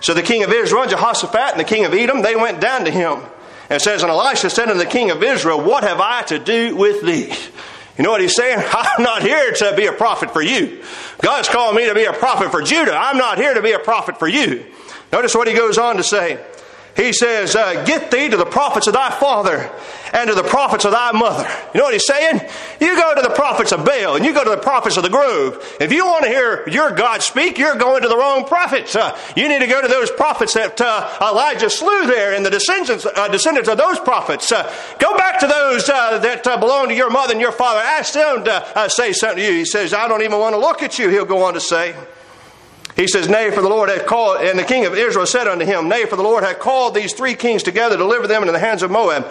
[0.00, 2.90] So the king of Israel, Jehoshaphat, and the king of Edom, they went down to
[2.90, 3.22] him.
[3.70, 6.76] And says, And Elisha said unto the king of Israel, What have I to do
[6.76, 7.32] with thee?
[7.96, 8.58] You know what he's saying?
[8.72, 10.82] I'm not here to be a prophet for you.
[11.22, 12.96] God's calling me to be a prophet for Judah.
[12.96, 14.64] I'm not here to be a prophet for you.
[15.12, 16.44] Notice what he goes on to say
[16.96, 19.70] he says, uh, Get thee to the prophets of thy father
[20.12, 21.48] and to the prophets of thy mother.
[21.74, 22.40] You know what he's saying?
[22.80, 25.10] You go to the prophets of Baal and you go to the prophets of the
[25.10, 25.76] grove.
[25.80, 28.94] If you want to hear your God speak, you're going to the wrong prophets.
[28.94, 32.50] Uh, you need to go to those prophets that uh, Elijah slew there and the
[32.50, 34.52] descendants, uh, descendants of those prophets.
[34.52, 37.80] Uh, go back to those uh, that belong to your mother and your father.
[37.80, 39.58] Ask them to say something to you.
[39.58, 41.96] He says, I don't even want to look at you, he'll go on to say.
[42.96, 45.64] He says, Nay, for the Lord hath called, and the king of Israel said unto
[45.64, 48.52] him, Nay, for the Lord hath called these three kings together to deliver them into
[48.52, 49.26] the hands of Moab.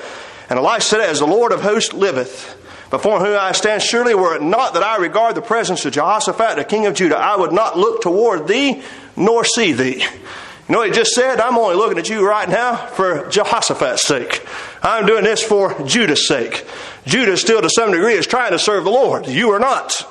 [0.49, 4.36] And Elisha said, As the Lord of hosts liveth, before whom I stand, surely were
[4.36, 7.54] it not that I regard the presence of Jehoshaphat, the king of Judah, I would
[7.54, 8.84] not look toward thee
[9.15, 10.02] nor see thee.
[10.02, 11.39] You know what he just said?
[11.39, 14.45] I'm only looking at you right now for Jehoshaphat's sake.
[14.82, 16.65] I'm doing this for Judah's sake.
[17.06, 19.28] Judah still to some degree is trying to serve the Lord.
[19.28, 20.08] You are not.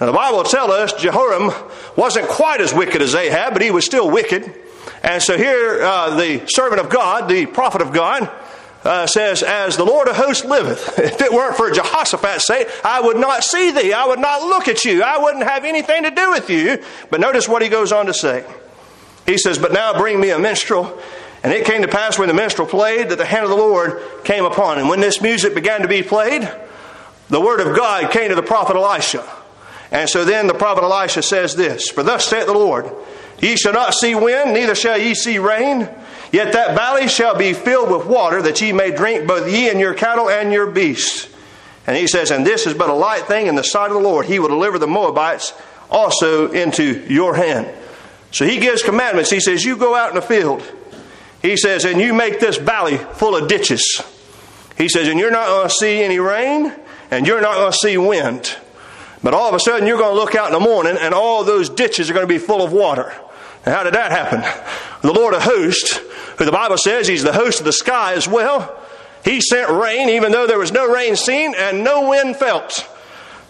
[0.00, 1.52] Now, the Bible will tell us Jehoram
[1.96, 4.52] wasn't quite as wicked as Ahab, but he was still wicked.
[5.02, 8.30] And so here, uh, the servant of God, the prophet of God,
[8.84, 13.00] uh, says, As the Lord of hosts liveth, if it weren't for Jehoshaphat's sake, I
[13.00, 13.92] would not see thee.
[13.92, 15.02] I would not look at you.
[15.02, 16.82] I wouldn't have anything to do with you.
[17.10, 18.44] But notice what he goes on to say.
[19.26, 21.00] He says, But now bring me a minstrel.
[21.42, 24.00] And it came to pass when the minstrel played that the hand of the Lord
[24.24, 24.88] came upon him.
[24.88, 26.50] When this music began to be played,
[27.28, 29.22] the word of God came to the prophet Elisha.
[29.94, 32.90] And so then the prophet Elisha says this For thus saith the Lord,
[33.40, 35.88] Ye shall not see wind, neither shall ye see rain,
[36.32, 39.78] yet that valley shall be filled with water, that ye may drink both ye and
[39.78, 41.28] your cattle and your beasts.
[41.86, 44.00] And he says, And this is but a light thing in the sight of the
[44.00, 44.26] Lord.
[44.26, 45.52] He will deliver the Moabites
[45.88, 47.68] also into your hand.
[48.32, 49.30] So he gives commandments.
[49.30, 50.68] He says, You go out in the field.
[51.40, 54.02] He says, And you make this valley full of ditches.
[54.76, 56.72] He says, And you're not going to see any rain,
[57.12, 58.56] and you're not going to see wind.
[59.24, 61.44] But all of a sudden, you're going to look out in the morning and all
[61.44, 63.10] those ditches are going to be full of water.
[63.64, 64.42] Now, how did that happen?
[65.00, 65.96] The Lord of hosts,
[66.38, 68.78] who the Bible says he's the host of the sky as well,
[69.24, 72.86] he sent rain even though there was no rain seen and no wind felt.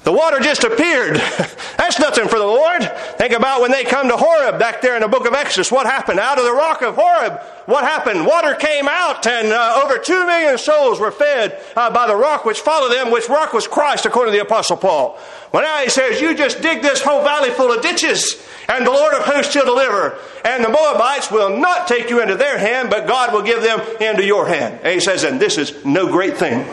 [0.04, 1.16] The water just appeared.
[1.78, 2.82] That's nothing for the Lord.
[3.16, 5.72] Think about when they come to Horeb back there in the book of Exodus.
[5.72, 6.20] What happened?
[6.20, 8.26] Out of the rock of Horeb, what happened?
[8.26, 12.44] Water came out, and uh, over two million souls were fed uh, by the rock
[12.44, 15.18] which followed them, which rock was Christ, according to the Apostle Paul.
[15.52, 18.90] Well, now he says, You just dig this whole valley full of ditches, and the
[18.90, 20.18] Lord of hosts shall deliver.
[20.44, 23.80] And the Moabites will not take you into their hand, but God will give them
[24.02, 24.80] into your hand.
[24.82, 26.68] And he says, And this is no great thing.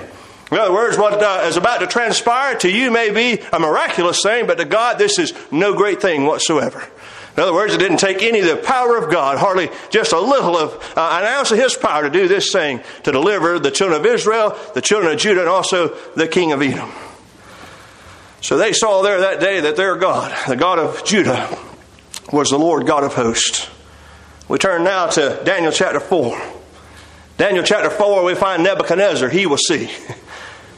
[0.52, 4.22] In other words, what uh, is about to transpire to you may be a miraculous
[4.22, 6.86] thing, but to God, this is no great thing whatsoever.
[7.38, 10.20] In other words, it didn't take any of the power of God, hardly just a
[10.20, 13.72] little of uh, an ounce of His power to do this thing to deliver the
[13.72, 16.92] children of Israel, the children of Judah, and also the king of Edom.
[18.42, 21.58] So they saw there that day that their God, the God of Judah,
[22.34, 23.70] was the Lord God of hosts.
[24.50, 26.42] We turn now to Daniel chapter 4.
[27.38, 29.30] Daniel chapter 4, we find Nebuchadnezzar.
[29.30, 29.90] He will see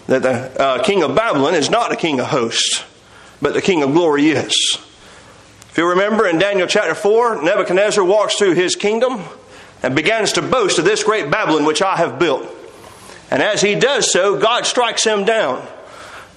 [0.07, 2.83] that the uh, king of Babylon is not the king of hosts,
[3.41, 4.55] but the king of glory is.
[5.69, 9.23] If you remember in Daniel chapter 4, Nebuchadnezzar walks through his kingdom
[9.81, 12.47] and begins to boast of this great Babylon which I have built.
[13.31, 15.65] And as he does so, God strikes him down.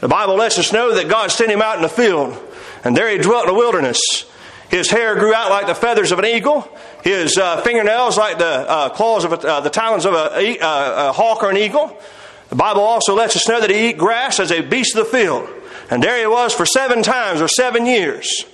[0.01, 2.37] The Bible lets us know that God sent him out in the field,
[2.85, 4.01] and there he dwelt in the wilderness.
[4.69, 6.69] His hair grew out like the feathers of an eagle.
[7.05, 11.11] His uh, fingernails like the uh, claws of a, uh, the talons of a, uh,
[11.11, 11.97] a, hawk or an eagle.
[12.49, 15.11] The Bible also lets us know that he eat grass as a beast of the
[15.11, 15.49] field.
[15.91, 18.45] And there he was for seven times or seven years.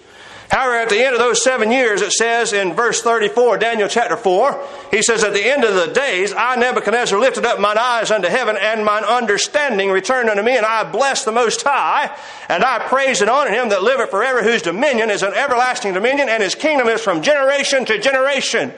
[0.53, 4.19] However, at the end of those seven years, it says in verse 34, Daniel chapter
[4.19, 8.11] 4, he says, At the end of the days, I, Nebuchadnezzar, lifted up mine eyes
[8.11, 12.15] unto heaven, and mine understanding returned unto me, and I blessed the Most High,
[12.51, 16.29] and I praised and honored him that liveth forever, whose dominion is an everlasting dominion,
[16.29, 18.75] and his kingdom is from generation to generation.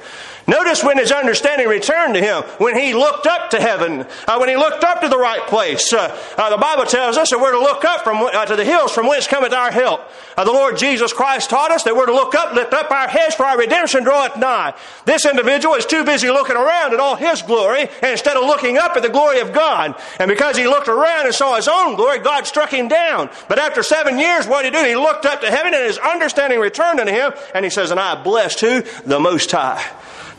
[0.46, 4.50] Notice when his understanding returned to him, when he looked up to heaven, uh, when
[4.50, 5.92] he looked up to the right place.
[5.92, 8.64] Uh, uh, the Bible tells us that we're to look up from, uh, to the
[8.64, 10.02] hills from whence cometh our help.
[10.36, 13.08] Uh, the Lord Jesus Christ taught us that we're to look up, lift up our
[13.08, 14.74] heads, for our redemption draweth nigh.
[15.04, 18.78] This individual is too busy looking around at all his glory and instead of looking
[18.78, 19.94] up at the glory of God.
[20.18, 23.30] And because he looked around and saw his own glory, God struck him down.
[23.48, 24.88] But after seven years, what did he do?
[24.88, 28.00] He looked up to heaven and his understanding returned unto him, and he says, And
[28.00, 28.82] I blessed who?
[29.04, 29.84] The Most High.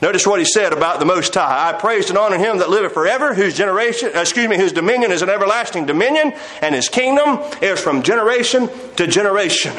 [0.02, 1.70] Notice what he said about the Most High.
[1.70, 5.22] I praised and honored him that liveth forever, whose generation, excuse me, whose dominion is
[5.22, 9.74] an everlasting dominion, and his kingdom is from generation to generation.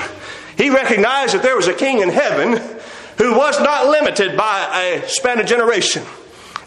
[0.56, 2.56] He recognized that there was a king in heaven
[3.18, 6.02] who was not limited by a span of generation.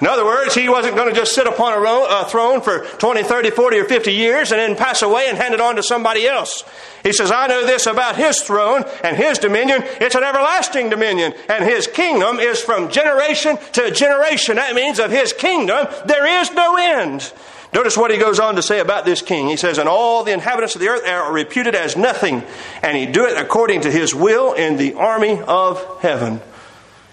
[0.02, 3.50] In other words, he wasn't going to just sit upon a throne for 20, 30,
[3.50, 6.64] 40, or 50 years and then pass away and hand it on to somebody else.
[7.04, 9.82] He says, I know this about his throne and his dominion.
[10.00, 14.56] It's an everlasting dominion, and his kingdom is from generation to generation.
[14.56, 17.34] That means of his kingdom, there is no end.
[17.72, 19.48] Notice what he goes on to say about this king.
[19.48, 22.44] He says, And all the inhabitants of the earth are reputed as nothing,
[22.82, 26.42] and he doeth according to his will in the army of heaven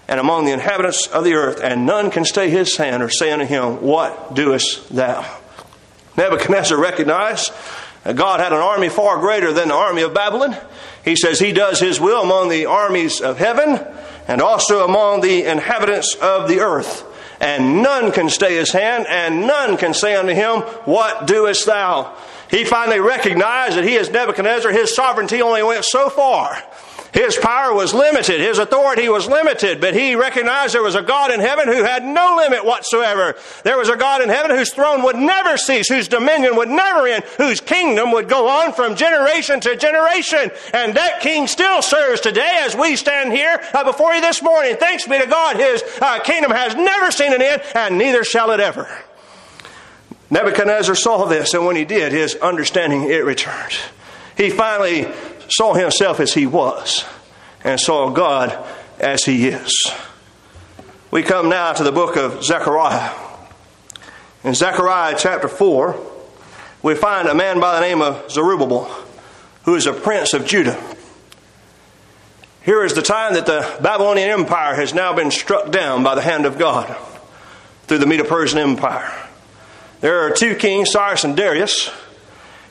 [0.07, 3.31] and among the inhabitants of the earth, and none can stay his hand or say
[3.31, 5.25] unto him, What doest thou?
[6.15, 7.51] Nebuchadnezzar recognized
[8.03, 10.55] that God had an army far greater than the army of Babylon.
[11.03, 13.85] He says he does his will among the armies of heaven
[14.27, 17.03] and also among the inhabitants of the earth.
[17.39, 22.15] And none can stay his hand, and none can say unto him, What doest thou?
[22.49, 26.63] He finally recognized that he, as Nebuchadnezzar, his sovereignty only went so far.
[27.13, 31.31] His power was limited, his authority was limited, but he recognized there was a God
[31.31, 33.35] in heaven who had no limit whatsoever.
[33.63, 37.07] There was a God in heaven whose throne would never cease, whose dominion would never
[37.07, 40.51] end, whose kingdom would go on from generation to generation.
[40.73, 44.75] And that king still serves today as we stand here uh, before you this morning.
[44.75, 48.51] Thanks be to God, his uh, kingdom has never seen an end, and neither shall
[48.51, 48.87] it ever.
[50.29, 53.77] Nebuchadnezzar saw this, and when he did, his understanding it returned.
[54.35, 55.07] He finally
[55.49, 57.05] saw himself as he was
[57.63, 58.65] and saw God
[58.99, 59.91] as he is.
[61.11, 63.13] We come now to the book of Zechariah.
[64.43, 65.99] In Zechariah chapter 4,
[66.83, 68.85] we find a man by the name of Zerubbabel,
[69.63, 70.81] who is a prince of Judah.
[72.63, 76.21] Here is the time that the Babylonian Empire has now been struck down by the
[76.21, 76.95] hand of God
[77.83, 79.11] through the Medo Persian Empire.
[80.01, 81.89] There are two kings, Cyrus and Darius.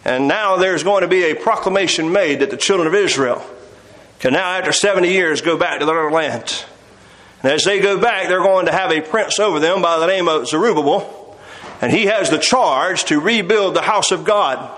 [0.06, 3.44] And now there's going to be a proclamation made that the children of Israel
[4.20, 6.64] can now, after 70 years, go back to their land.
[7.42, 10.06] And as they go back, they're going to have a prince over them by the
[10.06, 11.36] name of Zerubbabel.
[11.80, 14.70] And he has the charge to rebuild the house of God.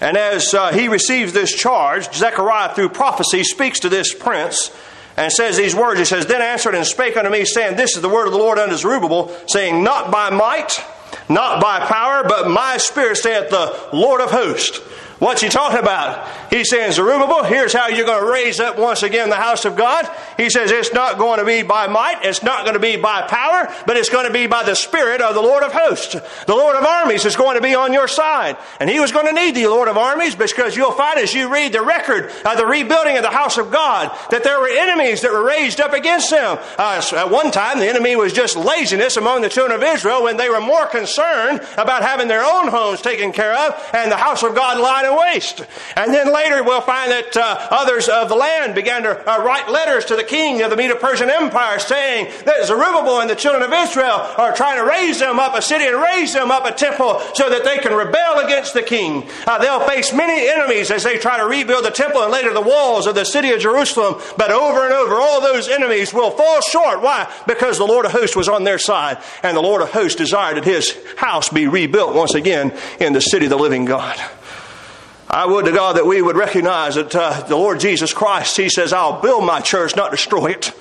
[0.00, 4.74] And as uh, he receives this charge, Zechariah, through prophecy, speaks to this prince
[5.14, 5.98] and says these words.
[5.98, 8.38] He says, Then answered and spake unto me, saying, This is the word of the
[8.38, 10.82] Lord unto Zerubbabel, saying, Not by might,
[11.28, 14.80] not by power, but my spirit, saith the Lord of hosts.
[15.22, 16.26] What's he talking about?
[16.50, 19.76] He's saying, Zerubbabel, here's how you're going to raise up once again the house of
[19.76, 20.10] God.
[20.36, 23.28] He says it's not going to be by might, it's not going to be by
[23.28, 26.16] power, but it's going to be by the Spirit of the Lord of hosts.
[26.46, 28.56] The Lord of armies is going to be on your side.
[28.80, 31.52] And he was going to need the Lord of armies because you'll find as you
[31.52, 35.20] read the record of the rebuilding of the house of God that there were enemies
[35.20, 36.58] that were raised up against them.
[36.76, 40.36] Uh, at one time, the enemy was just laziness among the children of Israel when
[40.36, 44.42] they were more concerned about having their own homes taken care of and the house
[44.42, 45.64] of God lying waste.
[45.96, 49.68] And then later we'll find that uh, others of the land began to uh, write
[49.70, 53.72] letters to the king of the Medo-Persian Empire saying that Zerubbabel and the children of
[53.72, 57.20] Israel are trying to raise them up a city and raise them up a temple
[57.34, 59.28] so that they can rebel against the king.
[59.46, 62.60] Uh, they'll face many enemies as they try to rebuild the temple and later the
[62.60, 64.20] walls of the city of Jerusalem.
[64.36, 67.02] But over and over, all those enemies will fall short.
[67.02, 67.32] Why?
[67.46, 70.56] Because the Lord of hosts was on their side and the Lord of hosts desired
[70.56, 74.18] that his house be rebuilt once again in the city of the living God.
[75.32, 78.68] I would to God that we would recognize that uh, the Lord Jesus Christ, He
[78.68, 80.72] says, I'll build my church, not destroy it.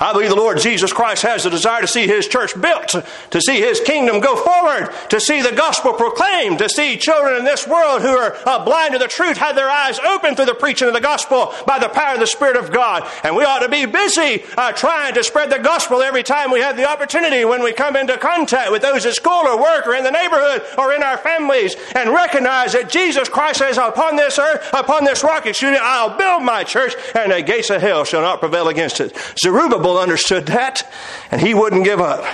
[0.00, 2.88] I believe the Lord Jesus Christ has a desire to see His church built,
[3.30, 7.44] to see His kingdom go forward, to see the gospel proclaimed, to see children in
[7.44, 10.54] this world who are uh, blind to the truth have their eyes opened through the
[10.54, 13.08] preaching of the gospel by the power of the Spirit of God.
[13.22, 16.60] And we ought to be busy uh, trying to spread the gospel every time we
[16.60, 19.94] have the opportunity when we come into contact with those at school or work or
[19.94, 24.38] in the neighborhood or in our families and recognize that Jesus Christ says, upon this
[24.38, 28.04] earth, upon this rock, excuse me, I'll build my church and the gates of hell
[28.04, 29.16] shall not prevail against it.
[29.38, 30.90] Zerubbabel Zerubbabel understood that,
[31.30, 32.24] and he wouldn't give up.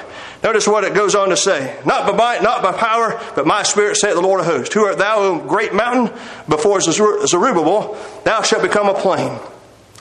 [0.42, 1.76] Notice what it goes on to say.
[1.84, 4.72] Not by might, not by power, but my spirit, saith the Lord of hosts.
[4.72, 6.16] Who art thou, O great mountain?
[6.48, 9.38] Before Zerubbabel, thou shalt become a plain.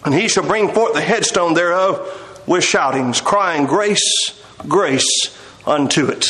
[0.06, 5.36] And he shall bring forth the headstone thereof with shoutings, crying, Grace, grace
[5.66, 6.26] unto it.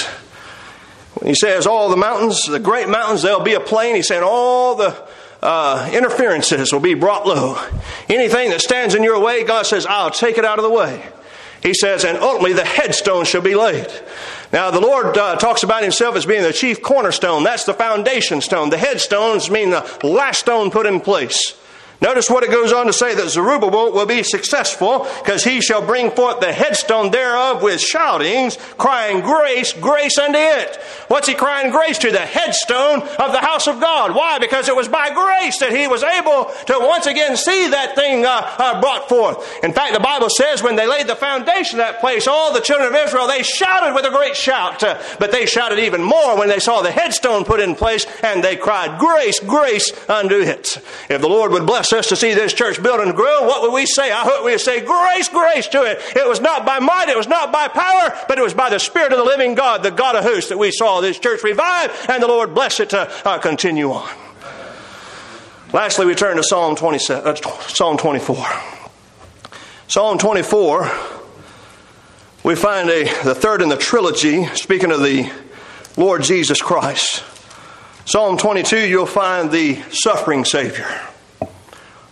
[1.15, 4.24] When he says all the mountains, the great mountains, there'll be a plain, he's saying
[4.24, 4.95] all the
[5.42, 7.58] uh, interferences will be brought low.
[8.08, 11.08] Anything that stands in your way, God says, I'll take it out of the way.
[11.62, 13.88] He says, and ultimately the headstone shall be laid.
[14.52, 17.44] Now, the Lord uh, talks about himself as being the chief cornerstone.
[17.44, 18.70] That's the foundation stone.
[18.70, 21.59] The headstones mean the last stone put in place.
[22.02, 25.86] Notice what it goes on to say that Zerubbabel will be successful because he shall
[25.86, 30.78] bring forth the headstone thereof with shoutings, crying grace, grace unto it.
[31.10, 32.12] What's he crying grace to?
[32.12, 34.16] The headstone of the house of God.
[34.16, 34.39] Why?
[34.39, 38.26] Because it was by grace that he was able to once again see that thing
[38.26, 39.64] uh, uh, brought forth.
[39.64, 42.62] In fact, the Bible says when they laid the foundation of that place, all the
[42.62, 44.84] children of Israel, they shouted with a great shout.
[44.84, 48.41] Uh, but they shouted even more when they saw the headstone put in place and
[48.41, 50.78] they cried grace, grace unto it.
[51.10, 53.74] If the Lord would bless us to see this church built and grow, what would
[53.74, 54.12] we say?
[54.12, 56.00] I hope we would say, Grace, grace to it.
[56.16, 58.80] It was not by might, it was not by power, but it was by the
[58.80, 62.08] Spirit of the living God, the God of hosts, that we saw this church revive,
[62.10, 64.10] and the Lord bless it to uh, continue on.
[65.72, 68.46] Lastly, we turn to Psalm, 27, uh, Psalm 24.
[69.88, 70.92] Psalm 24,
[72.44, 75.32] we find a, the third in the trilogy, speaking of the
[75.98, 77.24] Lord Jesus Christ.
[78.06, 80.88] Psalm 22, you'll find the suffering Savior.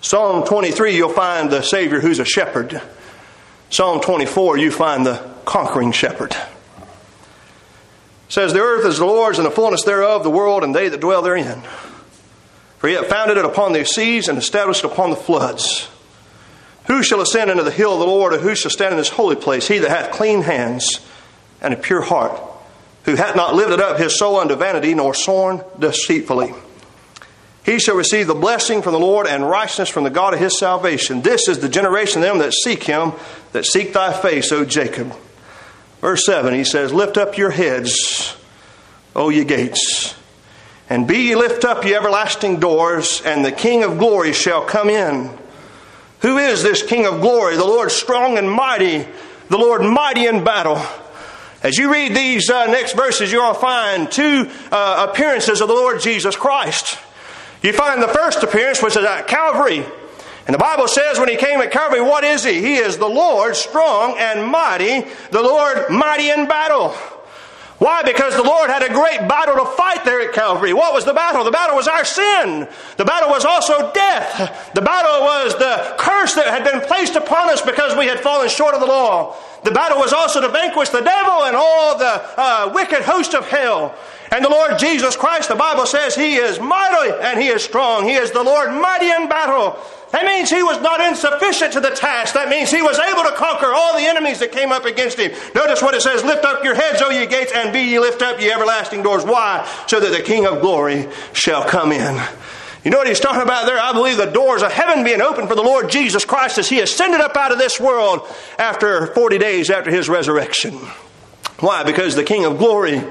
[0.08, 2.82] Psalm 23, you'll find the Savior who's a shepherd.
[3.70, 6.32] Psalm 24, you find the conquering shepherd.
[6.32, 6.88] It
[8.30, 11.02] says, The earth is the Lord's and the fullness thereof, the world and they that
[11.02, 11.62] dwell therein.
[12.78, 15.90] For he hath founded it upon the seas and established it upon the floods.
[16.86, 19.10] Who shall ascend into the hill of the Lord, or who shall stand in his
[19.10, 19.68] holy place?
[19.68, 21.06] He that hath clean hands
[21.60, 22.42] and a pure heart,
[23.04, 26.54] who hath not lifted up his soul unto vanity, nor sworn deceitfully.
[27.68, 30.58] He shall receive the blessing from the Lord and righteousness from the God of his
[30.58, 31.22] salvation.
[31.22, 33.12] This is the generation of them that seek him,
[33.52, 35.14] that seek thy face, O Jacob.
[36.00, 38.38] Verse 7, he says, Lift up your heads,
[39.14, 40.16] O ye gates,
[40.90, 44.90] and be ye lift up ye everlasting doors, and the King of glory shall come
[44.90, 45.38] in.
[46.22, 47.58] Who is this King of glory?
[47.58, 49.06] The Lord strong and mighty,
[49.50, 50.82] the Lord mighty in battle.
[51.64, 56.00] As you read these uh, next verses, you'll find two uh, appearances of the Lord
[56.00, 56.98] Jesus Christ.
[57.68, 59.84] You find the first appearance which is at Calvary.
[60.46, 62.62] And the Bible says when he came at Calvary, what is he?
[62.62, 66.96] He is the Lord strong and mighty, the Lord mighty in battle.
[67.80, 68.02] Why?
[68.02, 70.74] Because the Lord had a great battle to fight there at Calvary.
[70.74, 71.44] What was the battle?
[71.44, 72.68] The battle was our sin.
[72.98, 74.72] The battle was also death.
[74.74, 78.50] The battle was the curse that had been placed upon us because we had fallen
[78.50, 79.36] short of the law.
[79.64, 83.48] The battle was also to vanquish the devil and all the uh, wicked host of
[83.48, 83.94] hell.
[84.32, 88.06] And the Lord Jesus Christ, the Bible says, He is mighty and He is strong.
[88.06, 89.78] He is the Lord mighty in battle.
[90.12, 92.34] That means he was not insufficient to the task.
[92.34, 95.32] That means he was able to conquer all the enemies that came up against him.
[95.54, 98.22] Notice what it says Lift up your heads, O ye gates, and be ye lift
[98.22, 99.26] up ye everlasting doors.
[99.26, 99.68] Why?
[99.88, 102.22] So that the King of glory shall come in.
[102.86, 103.78] You know what he's talking about there?
[103.78, 106.80] I believe the doors of heaven being opened for the Lord Jesus Christ as he
[106.80, 108.22] ascended up out of this world
[108.58, 110.74] after 40 days after his resurrection.
[111.60, 111.84] Why?
[111.84, 113.04] Because the King of glory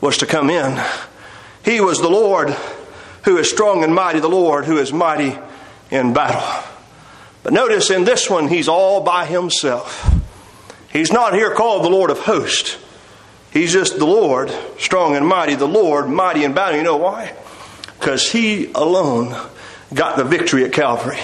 [0.00, 0.82] was to come in.
[1.66, 2.56] He was the Lord
[3.24, 5.36] who is strong and mighty, the Lord who is mighty
[5.90, 6.64] in battle.
[7.42, 10.12] But notice in this one, he's all by himself.
[10.92, 12.78] He's not here called the Lord of hosts.
[13.52, 16.76] He's just the Lord, strong and mighty, the Lord, mighty in battle.
[16.76, 17.34] You know why?
[17.98, 19.36] Because he alone
[19.92, 21.18] got the victory at Calvary.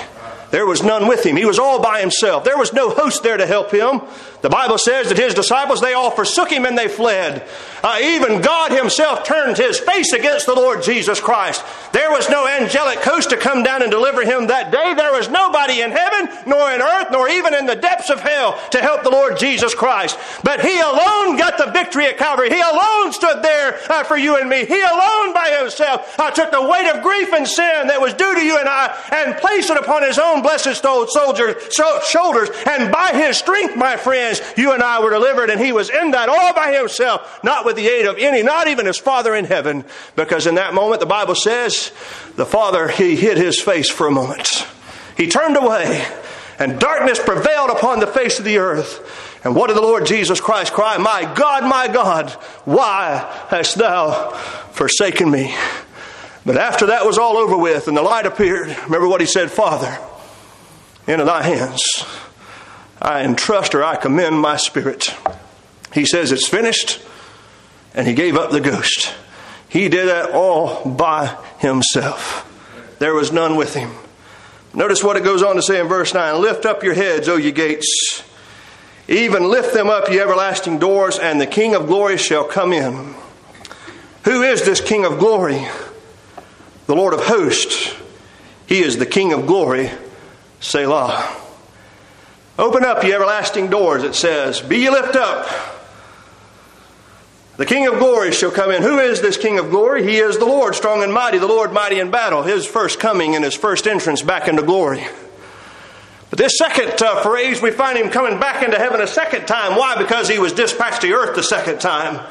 [0.51, 1.37] There was none with him.
[1.37, 2.45] He was all by himself.
[2.45, 4.01] There was no host there to help him.
[4.43, 7.47] The Bible says that his disciples, they all forsook him and they fled.
[7.85, 11.63] Uh, even God himself turned his face against the Lord Jesus Christ.
[11.93, 14.95] There was no angelic host to come down and deliver him that day.
[14.95, 18.59] There was nobody in heaven, nor in earth, nor even in the depths of hell
[18.71, 20.19] to help the Lord Jesus Christ.
[20.43, 22.51] But he alone got the victory at Calvary.
[22.51, 24.65] He alone stood there uh, for you and me.
[24.65, 28.35] He alone by himself uh, took the weight of grief and sin that was due
[28.35, 32.49] to you and I and placed it upon his own blessed soldier, shoulders.
[32.67, 35.51] And by his strength, my friends, you and I were delivered.
[35.51, 38.69] And he was in that all by himself, not with the aid of any, not
[38.69, 39.85] even his Father in heaven.
[40.17, 41.93] Because in that moment, the Bible says,
[42.37, 44.67] the Father, he hid his face for a moment.
[45.17, 46.07] He turned away,
[46.59, 49.29] and darkness prevailed upon the face of the earth.
[49.45, 50.99] And what did the Lord Jesus Christ cry?
[50.99, 52.31] My God, my God,
[52.67, 54.31] why hast thou
[54.73, 55.55] forsaken me?
[56.45, 59.51] But after that was all over with and the light appeared, remember what he said,
[59.51, 59.99] Father,
[61.11, 62.05] into thy hands
[63.01, 65.15] I entrust or I commend my spirit.
[65.95, 67.01] He says it's finished,
[67.95, 69.13] and he gave up the ghost.
[69.69, 72.47] He did that all by himself.
[72.99, 73.93] There was none with him.
[74.75, 77.37] Notice what it goes on to say in verse 9 Lift up your heads, O
[77.37, 78.23] ye gates.
[79.09, 83.15] Even lift them up, ye everlasting doors, and the King of glory shall come in.
[84.25, 85.67] Who is this King of glory?
[86.87, 87.95] The Lord of hosts.
[88.67, 89.91] He is the King of glory.
[90.61, 91.37] Selah.
[92.59, 94.61] Open up, ye everlasting doors, it says.
[94.61, 95.49] Be ye lift up.
[97.57, 98.83] The King of glory shall come in.
[98.83, 100.03] Who is this King of glory?
[100.03, 102.43] He is the Lord, strong and mighty, the Lord mighty in battle.
[102.43, 105.07] His first coming and his first entrance back into glory.
[106.31, 109.77] But this second uh, phrase, we find him coming back into heaven a second time.
[109.77, 109.97] Why?
[109.97, 112.25] Because he was dispatched to earth the second time.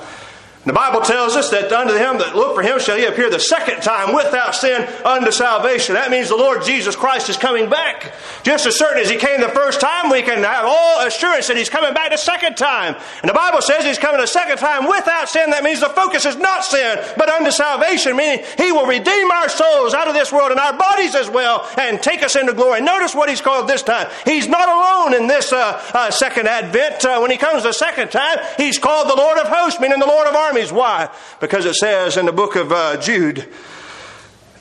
[0.69, 3.39] The Bible tells us that unto him that look for him shall he appear the
[3.39, 5.95] second time without sin unto salvation.
[5.95, 8.13] That means the Lord Jesus Christ is coming back.
[8.43, 11.57] Just as certain as he came the first time, we can have all assurance that
[11.57, 12.95] he's coming back the second time.
[13.23, 15.49] And the Bible says he's coming the second time without sin.
[15.49, 19.49] That means the focus is not sin, but unto salvation, meaning he will redeem our
[19.49, 22.81] souls out of this world and our bodies as well and take us into glory.
[22.81, 24.07] Notice what he's called this time.
[24.23, 27.03] He's not alone in this uh, uh, second advent.
[27.03, 30.05] Uh, when he comes the second time, he's called the Lord of hosts, meaning the
[30.05, 30.71] Lord of armies armies.
[30.71, 31.09] Why?
[31.39, 33.47] Because it says in the book of uh, Jude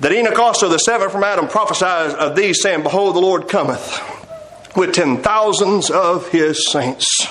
[0.00, 4.00] that Enoch also, the seventh from Adam, prophesied of these, saying, Behold, the Lord cometh
[4.76, 7.26] with ten thousands of his saints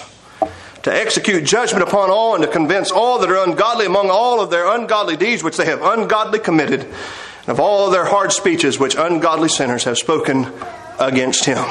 [0.84, 4.50] to execute judgment upon all and to convince all that are ungodly among all of
[4.50, 8.96] their ungodly deeds which they have ungodly committed, and of all their hard speeches which
[8.96, 10.52] ungodly sinners have spoken
[11.00, 11.64] against him.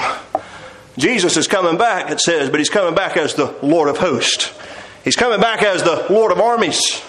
[0.96, 4.50] Jesus is coming back, it says, but he's coming back as the Lord of hosts.
[5.06, 7.00] He's coming back as the Lord of armies.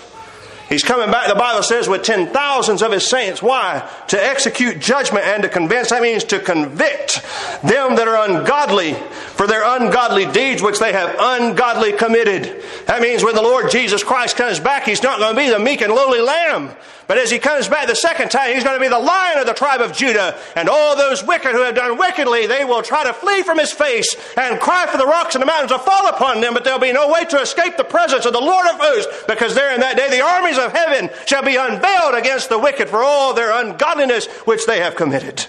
[0.69, 3.41] He's coming back, the Bible says, with ten thousands of his saints.
[3.41, 3.89] Why?
[4.09, 5.89] To execute judgment and to convince.
[5.89, 7.23] That means to convict
[7.63, 12.63] them that are ungodly for their ungodly deeds which they have ungodly committed.
[12.85, 15.57] That means when the Lord Jesus Christ comes back, he's not going to be the
[15.57, 16.75] meek and lowly lamb.
[17.07, 19.45] But as he comes back the second time, he's going to be the lion of
[19.45, 20.37] the tribe of Judah.
[20.57, 23.71] And all those wicked who have done wickedly, they will try to flee from his
[23.71, 26.53] face and cry for the rocks and the mountains to fall upon them.
[26.53, 29.55] But there'll be no way to escape the presence of the Lord of hosts, because
[29.55, 33.01] there in that day the armies of heaven shall be unveiled against the wicked for
[33.01, 35.45] all their ungodliness which they have committed.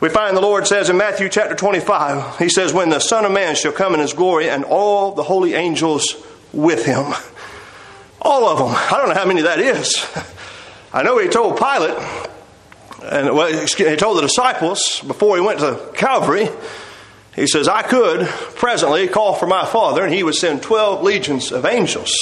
[0.00, 3.32] We find the Lord says in Matthew chapter 25, He says, When the Son of
[3.32, 6.16] Man shall come in His glory and all the holy angels
[6.54, 7.12] with Him.
[8.22, 8.68] All of them.
[8.68, 10.06] I don't know how many that is.
[10.92, 11.96] I know He told Pilate,
[13.02, 16.48] and well, He told the disciples before He went to Calvary,
[17.34, 21.52] He says, I could presently call for my Father, and He would send 12 legions
[21.52, 22.14] of angels.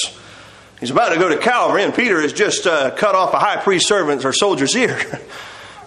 [0.80, 3.56] He's about to go to Calvary, and Peter has just uh, cut off a high
[3.56, 4.98] priest servant's or soldier's ear.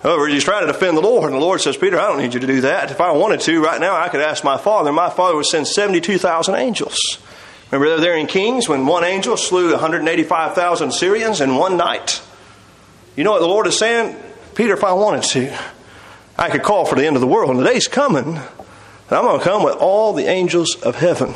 [0.02, 2.34] However, he's trying to defend the Lord, and the Lord says, Peter, I don't need
[2.34, 2.90] you to do that.
[2.90, 5.46] If I wanted to, right now, I could ask my Father, and my Father would
[5.46, 7.20] send 72,000 angels.
[7.70, 12.22] Remember they're there in Kings when one angel slew 185,000 Syrians in one night?
[13.16, 14.16] You know what the Lord is saying?
[14.56, 15.58] Peter, if I wanted to,
[16.38, 17.50] I could call for the end of the world.
[17.50, 18.40] And the day's coming, and
[19.12, 21.34] I'm going to come with all the angels of heaven.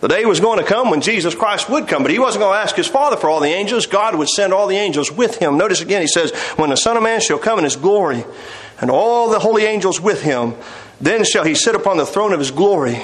[0.00, 2.56] The day was going to come when Jesus Christ would come, but he wasn't going
[2.56, 3.86] to ask his Father for all the angels.
[3.86, 5.56] God would send all the angels with him.
[5.56, 8.24] Notice again, he says, When the Son of Man shall come in his glory,
[8.80, 10.54] and all the holy angels with him,
[11.00, 13.00] then shall he sit upon the throne of his glory.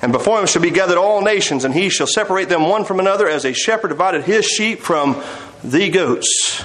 [0.00, 2.98] And before him shall be gathered all nations, and he shall separate them one from
[2.98, 5.22] another, as a shepherd divided his sheep from
[5.62, 6.64] the goats.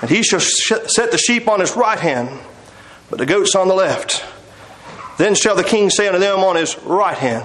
[0.00, 2.38] And he shall set the sheep on his right hand,
[3.10, 4.24] but the goats on the left.
[5.18, 7.44] Then shall the king say unto them on his right hand,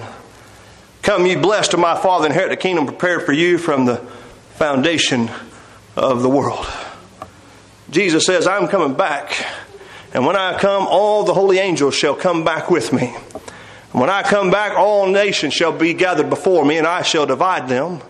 [1.02, 3.96] Come, ye blessed of my Father, inherit the kingdom prepared for you from the
[4.54, 5.30] foundation
[5.96, 6.66] of the world.
[7.90, 9.44] Jesus says, I'm coming back.
[10.14, 13.14] And when I come, all the holy angels shall come back with me.
[13.92, 17.26] And when I come back, all nations shall be gathered before me, and I shall
[17.26, 18.00] divide them.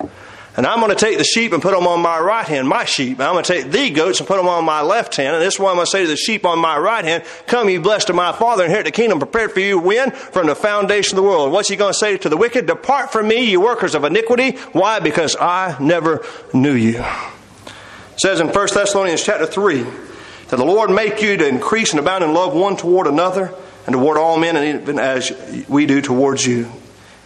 [0.56, 2.84] And I'm going to take the sheep and put them on my right hand, my
[2.84, 3.18] sheep.
[3.18, 5.34] And I'm going to take the goats and put them on my left hand.
[5.34, 7.24] And this is why I'm going to say to the sheep on my right hand,
[7.48, 10.12] Come, ye blessed of my Father, inherit the kingdom prepared for you when?
[10.12, 11.50] From the foundation of the world.
[11.50, 12.66] What's he going to say to the wicked?
[12.66, 14.52] Depart from me, you workers of iniquity.
[14.72, 15.00] Why?
[15.00, 17.00] Because I never knew you.
[17.00, 21.98] It says in 1 Thessalonians chapter 3 that the Lord make you to increase and
[21.98, 23.52] abound in love one toward another
[23.86, 25.32] and toward all men, and even as
[25.68, 26.70] we do towards you.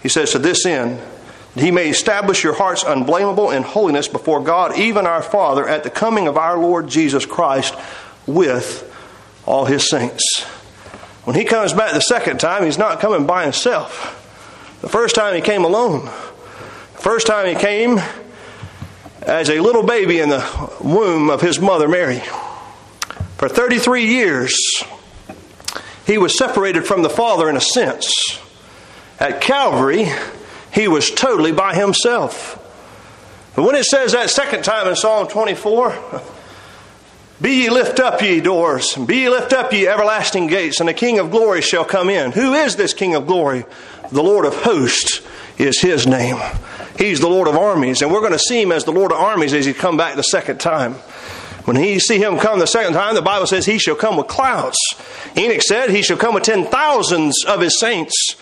[0.03, 0.99] He says, To this end,
[1.61, 5.91] he may establish your hearts unblameable in holiness before God, even our Father, at the
[5.91, 7.75] coming of our Lord Jesus Christ
[8.27, 8.85] with
[9.47, 10.43] all his saints.
[11.25, 14.15] When he comes back the second time, he's not coming by himself.
[14.83, 16.05] The first time he came alone.
[16.05, 17.99] The first time he came
[19.23, 22.23] as a little baby in the womb of his mother Mary.
[23.37, 24.55] For 33 years,
[26.07, 28.41] he was separated from the Father in a sense.
[29.21, 30.09] At Calvary,
[30.79, 32.65] he was totally by himself.
[33.57, 36.23] But when it says that second time in Psalm 24,
[37.41, 40.95] Be ye lift up, ye doors, be ye lift up, ye everlasting gates, and the
[40.95, 42.33] King of glory shall come in.
[42.33, 43.65] Who is this King of glory?
[44.11, 45.21] The Lord of hosts
[45.57, 46.37] is his name.
[46.99, 49.19] He's the Lord of armies, and we're going to see him as the Lord of
[49.19, 50.95] armies as he come back the second time.
[51.65, 54.27] When he see him come the second time, the Bible says he shall come with
[54.27, 54.79] clouds.
[55.37, 58.35] Enoch said he shall come with ten thousands of his saints.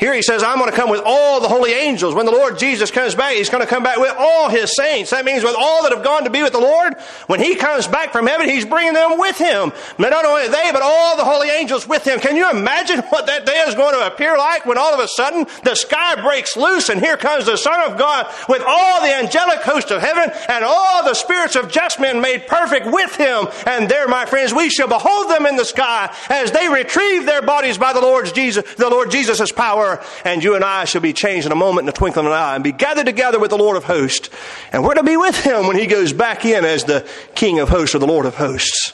[0.00, 2.14] Here he says, I'm going to come with all the holy angels.
[2.14, 5.10] When the Lord Jesus comes back, he's going to come back with all his saints.
[5.10, 6.94] That means with all that have gone to be with the Lord.
[7.26, 9.74] When he comes back from heaven, he's bringing them with him.
[9.98, 12.18] Not only they, but all the holy angels with him.
[12.18, 15.06] Can you imagine what that day is going to appear like when all of a
[15.06, 19.14] sudden the sky breaks loose and here comes the Son of God with all the
[19.14, 23.48] angelic host of heaven and all the spirits of just men made perfect with him.
[23.66, 27.42] And there, my friends, we shall behold them in the sky as they retrieve their
[27.42, 29.89] bodies by the Lord Jesus, the Lord Jesus' power
[30.24, 32.38] and you and I shall be changed in a moment, in a twinkling of an
[32.38, 34.30] eye, and be gathered together with the Lord of hosts.
[34.72, 37.68] And we're to be with him when he goes back in as the King of
[37.68, 38.92] hosts or the Lord of hosts.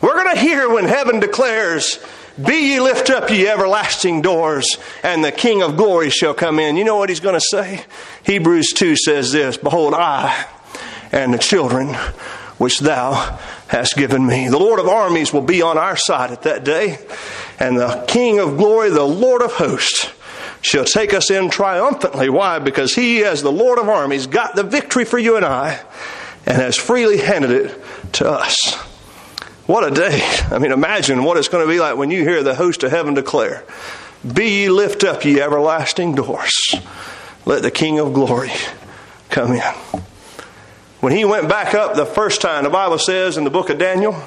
[0.00, 1.98] We're going to hear when heaven declares,
[2.42, 6.76] Be ye lift up, ye everlasting doors, and the King of glory shall come in.
[6.76, 7.84] You know what he's going to say?
[8.24, 10.46] Hebrews 2 says this Behold, I
[11.12, 11.94] and the children
[12.58, 13.38] which thou
[13.68, 14.48] hast given me.
[14.48, 16.98] The Lord of armies will be on our side at that day,
[17.58, 20.10] and the King of glory, the Lord of hosts,
[20.60, 22.28] shall take us in triumphantly.
[22.28, 22.58] Why?
[22.58, 25.80] Because he, as the Lord of armies, got the victory for you and I
[26.46, 27.80] and has freely handed it
[28.14, 28.74] to us.
[29.66, 30.20] What a day.
[30.50, 32.90] I mean, imagine what it's going to be like when you hear the host of
[32.90, 33.64] heaven declare,
[34.32, 36.74] Be ye lift up, ye everlasting doors.
[37.44, 38.52] Let the King of glory
[39.28, 39.60] come in.
[41.00, 43.78] When he went back up the first time, the Bible says in the book of
[43.78, 44.20] Daniel,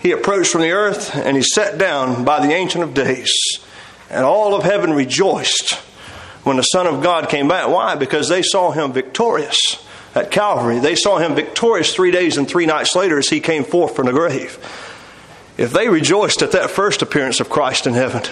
[0.00, 3.32] he approached from the earth and he sat down by the Ancient of Days.
[4.12, 5.72] And all of heaven rejoiced
[6.44, 7.68] when the Son of God came back.
[7.68, 7.94] Why?
[7.94, 9.84] Because they saw him victorious
[10.14, 10.78] at Calvary.
[10.78, 14.06] They saw him victorious three days and three nights later as he came forth from
[14.06, 14.58] the grave.
[15.56, 18.22] If they rejoiced at that first appearance of Christ in heaven,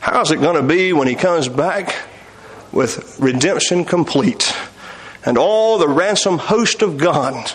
[0.00, 1.94] how's it going to be when he comes back
[2.72, 4.54] with redemption complete
[5.24, 7.52] and all the ransom host of God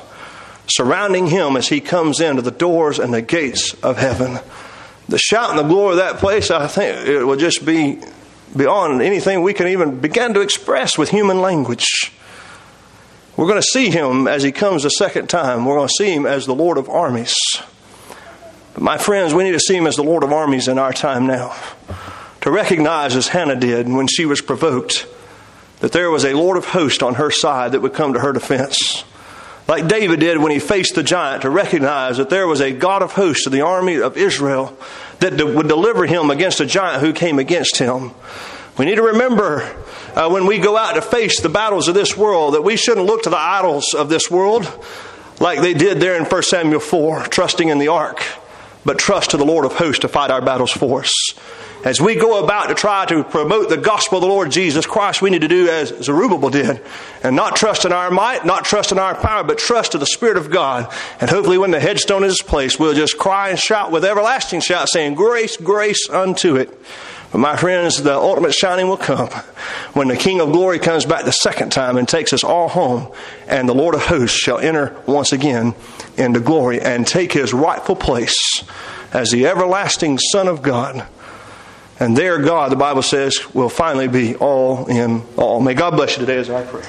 [0.67, 4.39] surrounding him as he comes into the doors and the gates of heaven?
[5.09, 7.99] The shout and the glory of that place, I think it will just be
[8.55, 12.11] beyond anything we can even begin to express with human language.
[13.35, 15.65] We're going to see him as he comes the second time.
[15.65, 17.35] We're going to see him as the Lord of armies.
[18.73, 20.91] But my friends, we need to see him as the Lord of armies in our
[20.91, 21.55] time now.
[22.41, 25.07] To recognize, as Hannah did when she was provoked,
[25.81, 28.33] that there was a Lord of hosts on her side that would come to her
[28.33, 29.03] defense
[29.67, 33.01] like David did when he faced the giant, to recognize that there was a God
[33.01, 34.77] of hosts of the army of Israel
[35.19, 38.11] that would deliver him against a giant who came against him.
[38.77, 39.63] We need to remember
[40.15, 43.07] uh, when we go out to face the battles of this world that we shouldn't
[43.07, 44.71] look to the idols of this world
[45.39, 48.23] like they did there in 1 Samuel 4, trusting in the ark,
[48.85, 51.13] but trust to the Lord of hosts to fight our battles for us.
[51.83, 55.21] As we go about to try to promote the gospel of the Lord Jesus Christ,
[55.21, 56.81] we need to do as Zerubbabel did
[57.23, 60.05] and not trust in our might, not trust in our power, but trust in the
[60.05, 60.91] Spirit of God.
[61.21, 64.89] And hopefully, when the headstone is placed, we'll just cry and shout with everlasting shout,
[64.89, 66.73] saying, Grace, grace unto it.
[67.31, 69.29] But my friends, the ultimate shining will come
[69.93, 73.11] when the King of glory comes back the second time and takes us all home,
[73.47, 75.75] and the Lord of hosts shall enter once again
[76.17, 78.63] into glory and take his rightful place
[79.13, 81.05] as the everlasting Son of God.
[81.99, 85.59] And there, God, the Bible says, will finally be all in all.
[85.59, 86.83] May God bless you today as I pray.